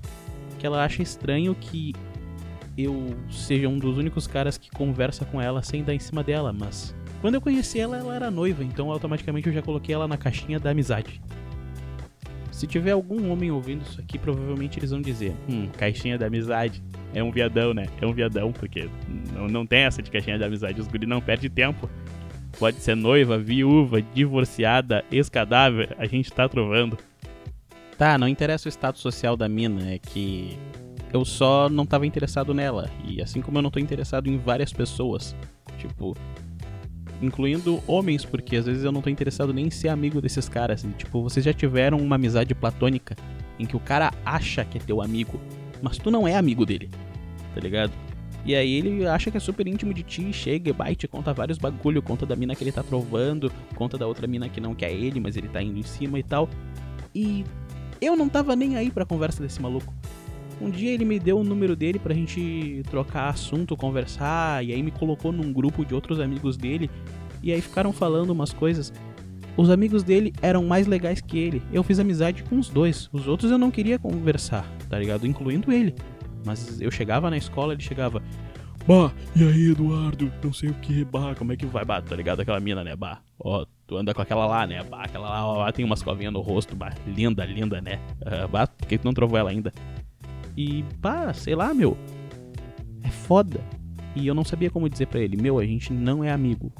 que 0.57 0.65
ela 0.65 0.83
acha 0.83 1.01
estranho 1.01 1.55
que 1.55 1.93
eu 2.77 3.15
seja 3.29 3.69
um 3.69 3.79
dos 3.79 3.97
únicos 3.97 4.27
caras 4.27 4.57
que 4.57 4.69
conversa 4.69 5.23
com 5.25 5.41
ela 5.41 5.63
sem 5.63 5.83
dar 5.83 5.93
em 5.93 5.99
cima 5.99 6.23
dela, 6.23 6.51
mas 6.51 6.93
quando 7.21 7.35
eu 7.35 7.41
conheci 7.41 7.79
ela, 7.79 7.97
ela 7.97 8.15
era 8.15 8.29
noiva, 8.29 8.63
então 8.63 8.91
automaticamente 8.91 9.47
eu 9.47 9.53
já 9.53 9.61
coloquei 9.61 9.95
ela 9.95 10.07
na 10.07 10.17
caixinha 10.17 10.59
da 10.59 10.71
amizade. 10.71 11.21
Se 12.55 12.65
tiver 12.65 12.91
algum 12.91 13.29
homem 13.29 13.51
ouvindo 13.51 13.81
isso 13.81 13.99
aqui, 13.99 14.17
provavelmente 14.17 14.79
eles 14.79 14.89
vão 14.89 15.01
dizer: 15.01 15.35
Hum, 15.49 15.67
caixinha 15.77 16.17
da 16.17 16.27
amizade. 16.27 16.81
É 17.13 17.21
um 17.21 17.29
viadão, 17.29 17.73
né? 17.73 17.85
É 17.99 18.07
um 18.07 18.13
viadão, 18.13 18.53
porque 18.53 18.89
não, 19.33 19.47
não 19.49 19.65
tem 19.65 19.79
essa 19.79 20.01
de 20.01 20.09
caixinha 20.09 20.39
da 20.39 20.45
amizade. 20.45 20.79
Os 20.79 20.87
guri 20.87 21.05
não 21.05 21.19
perdem 21.19 21.49
tempo. 21.49 21.89
Pode 22.57 22.77
ser 22.77 22.95
noiva, 22.95 23.37
viúva, 23.37 24.01
divorciada, 24.01 25.03
ex-cadáver, 25.11 25.93
a 25.99 26.05
gente 26.05 26.31
tá 26.31 26.47
trovando. 26.47 26.97
Tá, 27.97 28.17
não 28.17 28.27
interessa 28.27 28.69
o 28.69 28.71
status 28.71 29.01
social 29.01 29.35
da 29.35 29.49
mina, 29.49 29.91
é 29.91 29.99
que 29.99 30.57
eu 31.11 31.25
só 31.25 31.67
não 31.67 31.85
tava 31.85 32.07
interessado 32.07 32.53
nela. 32.53 32.89
E 33.05 33.21
assim 33.21 33.41
como 33.41 33.57
eu 33.57 33.63
não 33.63 33.69
tô 33.69 33.79
interessado 33.79 34.29
em 34.29 34.37
várias 34.37 34.71
pessoas, 34.71 35.35
tipo, 35.77 36.15
incluindo 37.25 37.81
homens, 37.87 38.23
porque 38.23 38.55
às 38.55 38.65
vezes 38.65 38.83
eu 38.83 38.91
não 38.91 39.01
tô 39.01 39.09
interessado 39.09 39.53
nem 39.53 39.67
em 39.67 39.71
ser 39.71 39.89
amigo 39.89 40.21
desses 40.21 40.47
caras. 40.47 40.83
E, 40.83 40.87
tipo, 40.89 41.21
vocês 41.21 41.43
já 41.43 41.53
tiveram 41.53 41.97
uma 41.97 42.15
amizade 42.15 42.53
platônica 42.53 43.15
em 43.59 43.65
que 43.65 43.75
o 43.75 43.79
cara 43.79 44.13
acha 44.25 44.63
que 44.63 44.77
é 44.77 44.81
teu 44.81 45.01
amigo, 45.01 45.39
mas 45.81 45.97
tu 45.97 46.11
não 46.11 46.27
é 46.27 46.35
amigo 46.35 46.65
dele, 46.65 46.89
tá 47.53 47.59
ligado? 47.59 47.91
E 48.45 48.53
aí 48.55 48.75
ele 48.75 49.07
acha 49.07 49.31
que 49.31 49.37
é 49.37 49.39
super 49.39 49.67
íntimo 49.67 49.91
de 49.91 50.03
ti, 50.03 50.31
chega 50.31 50.71
vai 50.71 50.95
te 50.95 51.07
conta 51.07 51.33
vários 51.33 51.57
bagulho, 51.57 52.01
conta 52.01 52.27
da 52.27 52.35
mina 52.35 52.53
que 52.53 52.63
ele 52.63 52.71
tá 52.71 52.83
trovando, 52.83 53.51
conta 53.73 53.97
da 53.97 54.05
outra 54.05 54.27
mina 54.27 54.47
que 54.47 54.61
não 54.61 54.75
quer 54.75 54.91
ele, 54.91 55.19
mas 55.19 55.35
ele 55.35 55.47
tá 55.47 55.63
indo 55.63 55.79
em 55.79 55.83
cima 55.83 56.19
e 56.19 56.23
tal. 56.23 56.47
E 57.13 57.43
eu 57.99 58.15
não 58.15 58.29
tava 58.29 58.55
nem 58.55 58.75
aí 58.75 58.91
pra 58.91 59.03
conversa 59.03 59.41
desse 59.41 59.59
maluco. 59.59 59.91
Um 60.61 60.69
dia 60.69 60.91
ele 60.91 61.05
me 61.05 61.19
deu 61.19 61.39
o 61.39 61.43
número 61.43 61.75
dele 61.75 61.99
pra 61.99 62.13
gente 62.13 62.81
trocar 62.89 63.29
assunto, 63.29 63.75
conversar, 63.75 64.63
e 64.63 64.71
aí 64.71 64.81
me 64.81 64.91
colocou 64.91 65.31
num 65.31 65.51
grupo 65.51 65.85
de 65.85 65.93
outros 65.93 66.19
amigos 66.19 66.55
dele, 66.55 66.89
e 67.43 67.51
aí 67.51 67.61
ficaram 67.61 67.91
falando 67.91 68.29
umas 68.29 68.53
coisas. 68.53 68.93
Os 69.57 69.69
amigos 69.69 70.03
dele 70.03 70.33
eram 70.41 70.65
mais 70.65 70.85
legais 70.85 71.21
que 71.21 71.37
ele. 71.37 71.61
Eu 71.71 71.83
fiz 71.83 71.99
amizade 71.99 72.43
com 72.43 72.59
os 72.59 72.69
dois. 72.69 73.09
Os 73.13 73.27
outros 73.27 73.51
eu 73.51 73.57
não 73.57 73.71
queria 73.71 73.97
conversar, 73.97 74.69
tá 74.89 74.99
ligado? 74.99 75.25
Incluindo 75.25 75.71
ele. 75.71 75.95
Mas 76.45 76.79
eu 76.81 76.91
chegava 76.91 77.29
na 77.29 77.37
escola, 77.37 77.73
ele 77.73 77.81
chegava. 77.81 78.21
Bah, 78.87 79.11
e 79.35 79.43
aí, 79.43 79.71
Eduardo? 79.71 80.31
Não 80.43 80.53
sei 80.53 80.69
o 80.69 80.73
que, 80.75 81.03
bah, 81.05 81.33
como 81.35 81.51
é 81.51 81.57
que 81.57 81.65
vai? 81.65 81.83
Bah, 81.83 82.01
tá 82.01 82.15
ligado? 82.15 82.41
Aquela 82.41 82.59
mina, 82.59 82.83
né? 82.83 82.95
Bah, 82.95 83.19
ó, 83.39 83.65
tu 83.87 83.97
anda 83.97 84.13
com 84.13 84.21
aquela 84.21 84.45
lá, 84.45 84.67
né? 84.67 84.83
Bah, 84.83 85.03
aquela 85.03 85.27
lá, 85.27 85.47
ó, 85.47 85.71
tem 85.71 85.83
umas 85.83 86.03
covinhas 86.03 86.31
no 86.31 86.41
rosto, 86.41 86.75
bah, 86.75 86.93
linda, 87.07 87.43
linda, 87.45 87.81
né? 87.81 87.99
Uh, 88.21 88.47
bah, 88.47 88.67
por 88.67 88.87
que 88.87 88.97
tu 88.97 89.05
não 89.05 89.13
trovou 89.13 89.39
ela 89.39 89.49
ainda? 89.49 89.73
E, 90.55 90.83
pá, 91.01 91.33
sei 91.33 91.55
lá, 91.55 91.73
meu. 91.73 91.97
É 93.03 93.09
foda. 93.09 93.59
E 94.15 94.25
eu 94.27 94.33
não 94.33 94.45
sabia 94.45 94.69
como 94.69 94.89
dizer 94.89 95.07
para 95.07 95.19
ele, 95.19 95.35
meu, 95.35 95.59
a 95.59 95.65
gente 95.65 95.91
não 95.91 96.23
é 96.23 96.31
amigo. 96.31 96.71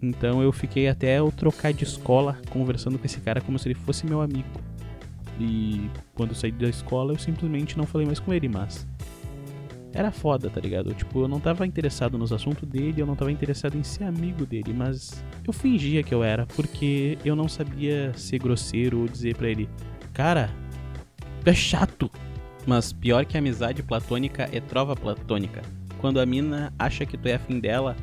Então 0.00 0.42
eu 0.42 0.52
fiquei 0.52 0.86
até 0.88 1.18
eu 1.18 1.32
trocar 1.32 1.72
de 1.72 1.84
escola 1.84 2.38
conversando 2.50 2.98
com 2.98 3.06
esse 3.06 3.20
cara 3.20 3.40
como 3.40 3.58
se 3.58 3.68
ele 3.68 3.74
fosse 3.74 4.06
meu 4.06 4.20
amigo. 4.20 4.48
E 5.40 5.90
quando 6.14 6.30
eu 6.30 6.36
saí 6.36 6.52
da 6.52 6.68
escola 6.68 7.12
eu 7.12 7.18
simplesmente 7.18 7.76
não 7.76 7.84
falei 7.84 8.06
mais 8.06 8.20
com 8.20 8.32
ele, 8.32 8.48
mas 8.48 8.86
era 9.92 10.10
foda, 10.10 10.50
tá 10.50 10.60
ligado? 10.60 10.92
Tipo, 10.92 11.22
eu 11.22 11.28
não 11.28 11.40
tava 11.40 11.66
interessado 11.66 12.18
nos 12.18 12.32
assuntos 12.32 12.68
dele, 12.68 13.00
eu 13.00 13.06
não 13.06 13.14
tava 13.14 13.30
interessado 13.30 13.76
em 13.76 13.82
ser 13.82 14.04
amigo 14.04 14.44
dele, 14.44 14.72
mas 14.72 15.24
eu 15.46 15.52
fingia 15.52 16.02
que 16.02 16.12
eu 16.12 16.22
era, 16.22 16.46
porque 16.46 17.16
eu 17.24 17.36
não 17.36 17.48
sabia 17.48 18.12
ser 18.14 18.38
grosseiro 18.38 19.00
ou 19.00 19.08
dizer 19.08 19.36
para 19.36 19.48
ele, 19.48 19.68
cara, 20.12 20.50
tu 21.42 21.48
é 21.48 21.54
chato, 21.54 22.10
mas 22.66 22.92
pior 22.92 23.24
que 23.24 23.36
amizade 23.36 23.82
platônica 23.82 24.48
é 24.52 24.60
trova 24.60 24.94
platônica. 24.94 25.62
Quando 25.98 26.20
a 26.20 26.26
mina 26.26 26.72
acha 26.78 27.06
que 27.06 27.16
tu 27.16 27.28
é 27.28 27.34
afim 27.34 27.58
dela 27.58 27.96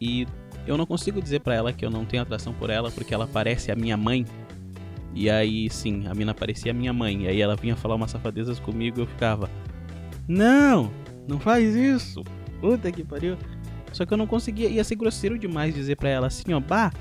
e 0.00 0.26
eu 0.66 0.76
não 0.76 0.86
consigo 0.86 1.20
dizer 1.20 1.40
para 1.40 1.54
ela 1.54 1.72
que 1.72 1.84
eu 1.84 1.90
não 1.90 2.04
tenho 2.04 2.22
atração 2.22 2.52
por 2.52 2.70
ela 2.70 2.90
porque 2.90 3.14
ela 3.14 3.26
parece 3.26 3.72
a 3.72 3.76
minha 3.76 3.96
mãe. 3.96 4.26
E 5.14 5.28
aí 5.28 5.68
sim, 5.70 6.06
a 6.06 6.14
mina 6.14 6.34
parecia 6.34 6.72
a 6.72 6.74
minha 6.74 6.92
mãe. 6.92 7.24
E 7.24 7.28
aí 7.28 7.40
ela 7.40 7.56
vinha 7.56 7.76
falar 7.76 7.94
umas 7.94 8.10
safadezas 8.10 8.58
comigo 8.60 8.98
e 8.98 9.02
eu 9.02 9.06
ficava: 9.06 9.50
Não, 10.28 10.90
não 11.26 11.38
faz 11.38 11.74
isso. 11.74 12.22
Puta 12.60 12.92
que 12.92 13.02
pariu. 13.02 13.36
Só 13.92 14.06
que 14.06 14.12
eu 14.12 14.18
não 14.18 14.26
conseguia, 14.26 14.68
ia 14.68 14.84
ser 14.84 14.94
grosseiro 14.94 15.38
demais 15.38 15.74
dizer 15.74 15.96
pra 15.96 16.08
ela 16.08 16.28
assim, 16.28 16.52
ó, 16.52 16.60
bah, 16.60 16.92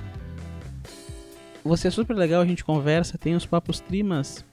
você 1.63 1.87
é 1.87 1.91
super 1.91 2.15
legal, 2.15 2.41
a 2.41 2.45
gente 2.45 2.63
conversa, 2.63 3.17
tem 3.17 3.35
os 3.35 3.45
papos 3.45 3.79
trimas. 3.79 4.43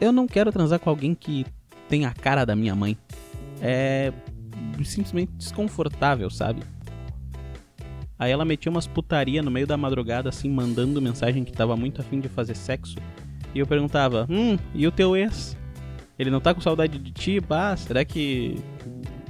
Eu 0.00 0.12
não 0.12 0.26
quero 0.26 0.52
transar 0.52 0.78
com 0.78 0.90
alguém 0.90 1.14
que 1.14 1.46
tem 1.88 2.04
a 2.06 2.12
cara 2.12 2.44
da 2.44 2.54
minha 2.54 2.74
mãe. 2.74 2.96
É 3.60 4.12
simplesmente 4.84 5.32
desconfortável, 5.32 6.28
sabe? 6.30 6.62
Aí 8.18 8.30
ela 8.30 8.44
metia 8.44 8.70
umas 8.70 8.86
putaria 8.86 9.42
no 9.42 9.50
meio 9.50 9.66
da 9.66 9.76
madrugada, 9.76 10.28
assim, 10.28 10.48
mandando 10.48 11.00
mensagem 11.02 11.44
que 11.44 11.52
tava 11.52 11.76
muito 11.76 12.00
afim 12.00 12.20
de 12.20 12.28
fazer 12.28 12.54
sexo. 12.54 12.96
E 13.54 13.58
eu 13.58 13.66
perguntava, 13.66 14.26
hum, 14.30 14.56
e 14.74 14.86
o 14.86 14.92
teu 14.92 15.16
ex? 15.16 15.56
Ele 16.18 16.30
não 16.30 16.40
tá 16.40 16.54
com 16.54 16.60
saudade 16.60 16.98
de 16.98 17.12
ti? 17.12 17.40
Bah, 17.40 17.76
será 17.76 18.04
que 18.04 18.56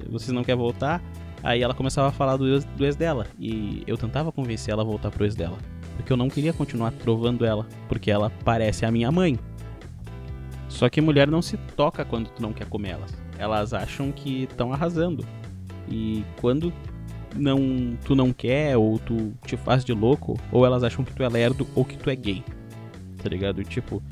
vocês 0.09 0.33
não 0.33 0.45
querem 0.45 0.61
voltar? 0.61 1.03
Aí 1.43 1.63
ela 1.63 1.75
começava 1.75 2.09
a 2.09 2.13
falar 2.13 2.37
do 2.37 2.47
ex, 2.47 2.65
do 2.65 2.85
ex 2.85 2.97
dela. 2.97 3.27
E 3.39 3.83
eu 3.87 3.97
tentava 3.97 4.31
convencer 4.31 4.73
ela 4.73 4.83
a 4.83 4.85
voltar 4.85 5.11
pro 5.11 5.25
ex 5.25 5.35
dela. 5.35 5.59
Porque 5.97 6.13
eu 6.13 6.17
não 6.17 6.29
queria 6.29 6.53
continuar 6.53 6.91
trovando 6.93 7.45
ela. 7.45 7.67
Porque 7.89 8.11
ela 8.11 8.31
parece 8.45 8.85
a 8.85 8.91
minha 8.91 9.11
mãe. 9.11 9.39
Só 10.75 10.89
que 10.89 11.01
mulher 11.01 11.29
não 11.29 11.41
se 11.41 11.57
toca 11.77 12.05
quando 12.05 12.29
tu 12.31 12.43
não 12.43 12.53
quer 12.53 12.67
comer 12.67 12.91
elas. 12.91 13.15
Elas 13.39 13.73
acham 13.73 14.11
que 14.11 14.43
estão 14.43 14.73
arrasando. 14.73 15.25
E 15.89 16.25
quando 16.41 16.73
não 17.37 17.97
tu 18.05 18.17
não 18.17 18.33
quer 18.33 18.77
ou 18.77 18.99
tu 18.99 19.33
te 19.47 19.57
faz 19.57 19.85
de 19.85 19.93
louco, 19.93 20.37
ou 20.51 20.67
elas 20.67 20.83
acham 20.83 21.05
que 21.05 21.13
tu 21.13 21.23
é 21.23 21.29
lerdo 21.29 21.65
ou 21.77 21.85
que 21.85 21.97
tu 21.97 22.11
é 22.11 22.17
gay. 22.17 22.43
Tá 23.23 23.29
ligado? 23.29 23.63
Tipo, 23.63 24.03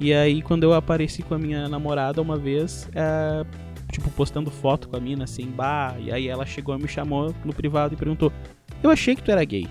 E 0.00 0.12
aí, 0.12 0.42
quando 0.42 0.64
eu 0.64 0.74
apareci 0.74 1.22
com 1.22 1.36
a 1.36 1.38
minha 1.38 1.68
namorada 1.68 2.20
uma 2.20 2.36
vez, 2.36 2.88
é, 2.92 3.44
tipo, 3.92 4.10
postando 4.10 4.50
foto 4.50 4.88
com 4.88 4.96
a 4.96 5.00
mina, 5.00 5.22
assim, 5.22 5.46
bah, 5.46 5.94
e 6.00 6.10
aí 6.12 6.26
ela 6.26 6.44
chegou 6.44 6.76
e 6.76 6.82
me 6.82 6.88
chamou 6.88 7.32
no 7.44 7.52
privado 7.54 7.94
e 7.94 7.96
perguntou: 7.96 8.32
Eu 8.82 8.90
achei 8.90 9.14
que 9.14 9.22
tu 9.22 9.30
era 9.30 9.44
gay. 9.44 9.68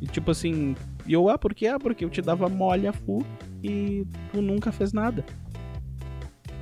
E 0.00 0.06
tipo 0.06 0.30
assim, 0.30 0.74
e 1.06 1.12
eu, 1.12 1.28
ah, 1.28 1.36
por 1.36 1.54
quê? 1.54 1.66
Ah, 1.66 1.78
porque 1.78 2.02
eu 2.04 2.08
te 2.10 2.22
dava 2.22 2.48
molha 2.48 2.92
full 2.94 3.24
e 3.64 4.06
tu 4.30 4.42
nunca 4.42 4.70
fez 4.70 4.92
nada. 4.92 5.24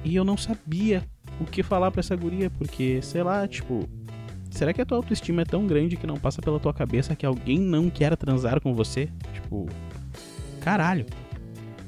E 0.05 0.15
eu 0.15 0.25
não 0.25 0.37
sabia 0.37 1.03
o 1.41 1.45
que 1.45 1.63
falar 1.63 1.91
pra 1.91 1.99
essa 1.99 2.15
guria, 2.15 2.49
porque, 2.51 3.03
sei 3.03 3.25
lá, 3.25 3.47
tipo, 3.49 3.89
será 4.51 4.73
que 4.73 4.81
a 4.81 4.87
tua 4.87 4.99
autoestima 4.99 5.43
é 5.43 5.45
tão 5.45 5.67
grande 5.67 5.97
que 5.97 6.07
não 6.07 6.17
passa 6.17 6.41
pela 6.41 6.61
tua 6.61 6.73
cabeça 6.73 7.17
que 7.17 7.27
alguém 7.27 7.59
não 7.59 7.91
quer 7.91 8.17
transar 8.17 8.61
com 8.61 8.73
você? 8.73 9.09
Tipo, 9.35 9.67
caralho. 10.61 11.05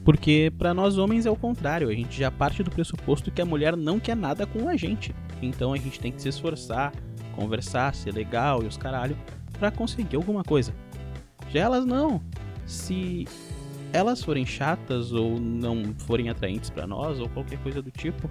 Porque 0.04 0.52
para 0.58 0.74
nós 0.74 0.98
homens 0.98 1.26
é 1.26 1.30
o 1.30 1.36
contrário, 1.36 1.88
a 1.88 1.94
gente 1.94 2.18
já 2.18 2.30
parte 2.30 2.62
do 2.62 2.70
pressuposto 2.70 3.30
que 3.30 3.40
a 3.40 3.46
mulher 3.46 3.76
não 3.76 4.00
quer 4.00 4.16
nada 4.16 4.46
com 4.46 4.68
a 4.68 4.76
gente. 4.76 5.14
Então 5.40 5.72
a 5.72 5.76
gente 5.76 5.98
tem 5.98 6.12
que 6.12 6.20
se 6.20 6.28
esforçar, 6.28 6.92
conversar, 7.34 7.94
ser 7.94 8.12
legal 8.12 8.62
e 8.62 8.66
os 8.66 8.76
caralho 8.76 9.16
para 9.58 9.70
conseguir 9.70 10.16
alguma 10.16 10.42
coisa. 10.42 10.74
Já 11.50 11.60
elas 11.60 11.86
não. 11.86 12.20
Se 12.66 13.26
elas 13.94 14.24
forem 14.24 14.44
chatas 14.44 15.12
ou 15.12 15.38
não 15.38 15.94
forem 15.98 16.28
atraentes 16.28 16.68
para 16.68 16.84
nós 16.84 17.20
ou 17.20 17.28
qualquer 17.28 17.60
coisa 17.60 17.80
do 17.80 17.92
tipo, 17.92 18.28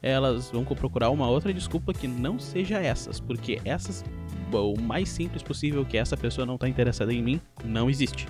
elas 0.00 0.50
vão 0.50 0.64
procurar 0.64 1.10
uma 1.10 1.28
outra 1.28 1.52
desculpa 1.52 1.92
que 1.92 2.08
não 2.08 2.38
seja 2.38 2.78
essas, 2.78 3.20
porque 3.20 3.60
essas, 3.62 4.02
o 4.50 4.80
mais 4.80 5.10
simples 5.10 5.42
possível 5.42 5.84
que 5.84 5.98
essa 5.98 6.16
pessoa 6.16 6.46
não 6.46 6.56
tá 6.56 6.66
interessada 6.66 7.12
em 7.12 7.22
mim, 7.22 7.40
não 7.62 7.90
existe. 7.90 8.26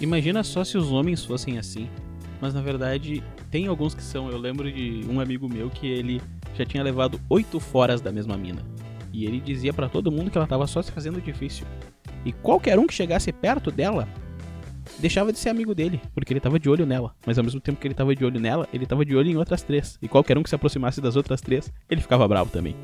Imagina 0.00 0.42
só 0.42 0.64
se 0.64 0.76
os 0.76 0.90
homens 0.90 1.24
fossem 1.24 1.56
assim, 1.56 1.88
mas 2.40 2.52
na 2.52 2.60
verdade 2.60 3.22
tem 3.48 3.68
alguns 3.68 3.94
que 3.94 4.02
são. 4.02 4.28
Eu 4.28 4.38
lembro 4.38 4.70
de 4.70 5.06
um 5.08 5.20
amigo 5.20 5.48
meu 5.48 5.70
que 5.70 5.86
ele 5.86 6.20
já 6.58 6.66
tinha 6.66 6.82
levado 6.82 7.20
oito 7.30 7.60
foras 7.60 8.00
da 8.00 8.10
mesma 8.10 8.36
mina. 8.36 8.60
E 9.12 9.24
ele 9.24 9.38
dizia 9.38 9.72
para 9.72 9.88
todo 9.88 10.10
mundo 10.10 10.32
que 10.32 10.36
ela 10.36 10.48
tava 10.48 10.66
só 10.66 10.82
se 10.82 10.90
fazendo 10.90 11.20
difícil. 11.20 11.64
E 12.24 12.32
qualquer 12.32 12.76
um 12.76 12.88
que 12.88 12.92
chegasse 12.92 13.32
perto 13.32 13.70
dela 13.70 14.08
deixava 14.98 15.32
de 15.32 15.38
ser 15.38 15.50
amigo 15.50 15.74
dele, 15.74 16.00
porque 16.14 16.32
ele 16.32 16.40
tava 16.40 16.58
de 16.58 16.68
olho 16.68 16.86
nela. 16.86 17.14
Mas 17.26 17.38
ao 17.38 17.44
mesmo 17.44 17.60
tempo 17.60 17.80
que 17.80 17.86
ele 17.86 17.94
tava 17.94 18.14
de 18.14 18.24
olho 18.24 18.40
nela, 18.40 18.68
ele 18.72 18.86
tava 18.86 19.04
de 19.04 19.16
olho 19.16 19.30
em 19.30 19.36
outras 19.36 19.62
três. 19.62 19.98
E 20.00 20.08
qualquer 20.08 20.38
um 20.38 20.42
que 20.42 20.48
se 20.48 20.54
aproximasse 20.54 21.00
das 21.00 21.16
outras 21.16 21.40
três, 21.40 21.72
ele 21.88 22.00
ficava 22.00 22.26
bravo 22.26 22.50
também. 22.50 22.76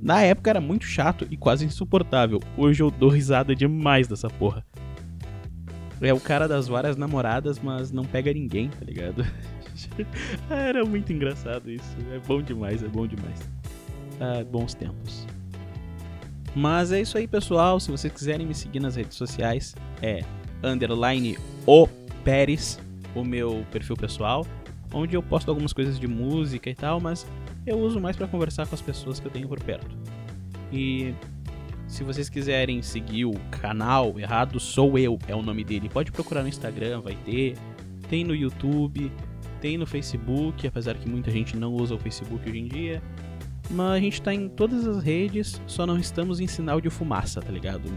Na 0.00 0.22
época 0.22 0.50
era 0.50 0.60
muito 0.60 0.84
chato 0.84 1.26
e 1.30 1.36
quase 1.36 1.64
insuportável. 1.64 2.40
Hoje 2.56 2.82
eu 2.82 2.90
dou 2.90 3.08
risada 3.08 3.54
demais 3.54 4.08
dessa 4.08 4.28
porra. 4.28 4.64
É 6.00 6.12
o 6.12 6.18
cara 6.18 6.48
das 6.48 6.66
várias 6.66 6.96
namoradas, 6.96 7.60
mas 7.60 7.92
não 7.92 8.04
pega 8.04 8.32
ninguém, 8.32 8.68
tá 8.68 8.84
ligado? 8.84 9.24
era 10.50 10.84
muito 10.84 11.12
engraçado 11.12 11.70
isso. 11.70 11.96
É 12.12 12.18
bom 12.18 12.42
demais, 12.42 12.82
é 12.82 12.88
bom 12.88 13.06
demais. 13.06 13.38
Ah, 14.20 14.44
bons 14.44 14.74
tempos. 14.74 15.26
Mas 16.54 16.92
é 16.92 17.00
isso 17.00 17.16
aí, 17.16 17.28
pessoal. 17.28 17.78
Se 17.78 17.90
vocês 17.90 18.12
quiserem 18.12 18.46
me 18.46 18.54
seguir 18.54 18.80
nas 18.80 18.96
redes 18.96 19.16
sociais, 19.16 19.74
é 20.02 20.24
underline 20.62 21.38
o 21.66 21.86
Pérez, 22.24 22.78
o 23.14 23.24
meu 23.24 23.66
perfil 23.70 23.96
pessoal, 23.96 24.46
onde 24.92 25.16
eu 25.16 25.22
posto 25.22 25.48
algumas 25.48 25.72
coisas 25.72 25.98
de 25.98 26.06
música 26.06 26.70
e 26.70 26.74
tal, 26.74 27.00
mas 27.00 27.26
eu 27.66 27.78
uso 27.78 28.00
mais 28.00 28.16
para 28.16 28.26
conversar 28.26 28.66
com 28.66 28.74
as 28.74 28.80
pessoas 28.80 29.18
que 29.18 29.26
eu 29.26 29.30
tenho 29.30 29.48
por 29.48 29.60
perto. 29.60 29.96
E 30.72 31.14
se 31.86 32.02
vocês 32.04 32.28
quiserem 32.28 32.80
seguir 32.82 33.26
o 33.26 33.32
canal 33.50 34.18
Errado 34.18 34.58
Sou 34.58 34.98
Eu, 34.98 35.18
é 35.28 35.34
o 35.34 35.42
nome 35.42 35.62
dele, 35.62 35.88
pode 35.88 36.10
procurar 36.10 36.42
no 36.42 36.48
Instagram, 36.48 37.00
vai 37.00 37.14
ter. 37.16 37.54
Tem 38.08 38.24
no 38.24 38.34
YouTube, 38.34 39.10
tem 39.60 39.76
no 39.78 39.86
Facebook, 39.86 40.66
apesar 40.66 40.94
que 40.94 41.08
muita 41.08 41.30
gente 41.30 41.56
não 41.56 41.72
usa 41.72 41.94
o 41.94 41.98
Facebook 41.98 42.48
hoje 42.48 42.58
em 42.58 42.66
dia. 42.66 43.02
Mas 43.70 43.92
a 43.92 44.00
gente 44.00 44.20
tá 44.20 44.34
em 44.34 44.48
todas 44.48 44.86
as 44.86 45.02
redes, 45.02 45.60
só 45.66 45.86
não 45.86 45.98
estamos 45.98 46.40
em 46.40 46.46
sinal 46.46 46.80
de 46.80 46.90
fumaça, 46.90 47.40
tá 47.40 47.50
ligado? 47.50 47.90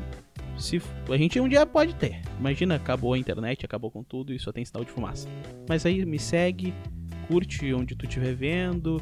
Se 0.58 0.82
a 1.10 1.18
gente 1.18 1.40
um 1.40 1.48
dia 1.48 1.66
pode 1.66 1.96
ter. 1.96 2.22
Imagina, 2.40 2.76
acabou 2.76 3.14
a 3.14 3.18
internet, 3.18 3.66
acabou 3.66 3.92
com 3.92 4.04
tudo 4.04 4.34
e 4.34 4.40
só 4.40 4.52
tem 4.52 4.64
sinal 4.64 4.84
de 4.84 4.92
fumaça. 4.92 5.28
Mas 5.68 5.86
aí 5.86 6.06
me 6.06 6.18
segue, 6.18 6.74
curte 7.28 7.74
onde 7.74 7.96
tu 7.96 8.06
estiver 8.06 8.34
vendo, 8.34 9.02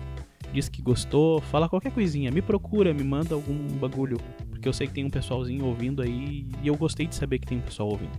diz 0.52 0.68
que 0.68 0.82
gostou, 0.82 1.42
fala 1.42 1.70
qualquer 1.70 1.92
coisinha, 1.92 2.32
me 2.32 2.42
procura, 2.42 2.94
me 2.94 3.04
manda 3.04 3.36
algum 3.36 3.68
bagulho, 3.78 4.18
porque 4.50 4.68
eu 4.68 4.74
sei 4.74 4.88
que 4.88 4.94
tem 4.94 5.06
um 5.06 5.10
pessoalzinho 5.10 5.66
ouvindo 5.66 6.02
aí 6.02 6.48
e 6.62 6.68
eu 6.68 6.76
gostei 6.76 7.08
de 7.08 7.16
saber 7.16 7.40
que 7.40 7.48
tem 7.48 7.58
um 7.58 7.62
pessoal 7.62 7.90
ouvindo. 7.90 8.18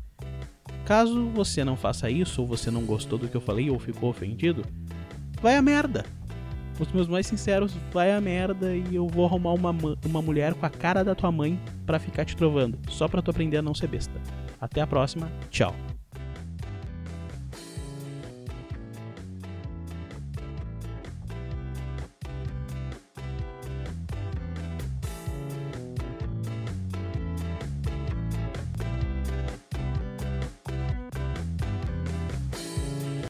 Caso 0.84 1.28
você 1.30 1.64
não 1.64 1.76
faça 1.76 2.10
isso, 2.10 2.42
ou 2.42 2.46
você 2.46 2.70
não 2.70 2.84
gostou 2.84 3.18
do 3.18 3.28
que 3.28 3.36
eu 3.36 3.40
falei 3.40 3.70
ou 3.70 3.78
ficou 3.78 4.10
ofendido, 4.10 4.62
vai 5.40 5.56
a 5.56 5.62
merda 5.62 6.04
os 6.82 6.92
meus 6.92 7.08
mais 7.08 7.26
sinceros, 7.26 7.76
vai 7.92 8.12
a 8.12 8.20
merda 8.20 8.74
e 8.74 8.94
eu 8.94 9.06
vou 9.06 9.26
arrumar 9.26 9.52
uma, 9.52 9.74
uma 10.04 10.22
mulher 10.22 10.54
com 10.54 10.66
a 10.66 10.70
cara 10.70 11.04
da 11.04 11.14
tua 11.14 11.30
mãe 11.30 11.58
para 11.86 11.98
ficar 11.98 12.24
te 12.24 12.36
trovando, 12.36 12.78
só 12.88 13.06
pra 13.08 13.22
tu 13.22 13.30
aprender 13.30 13.58
a 13.58 13.62
não 13.62 13.74
ser 13.74 13.86
besta. 13.86 14.20
Até 14.60 14.80
a 14.80 14.86
próxima, 14.86 15.30
tchau. 15.50 15.74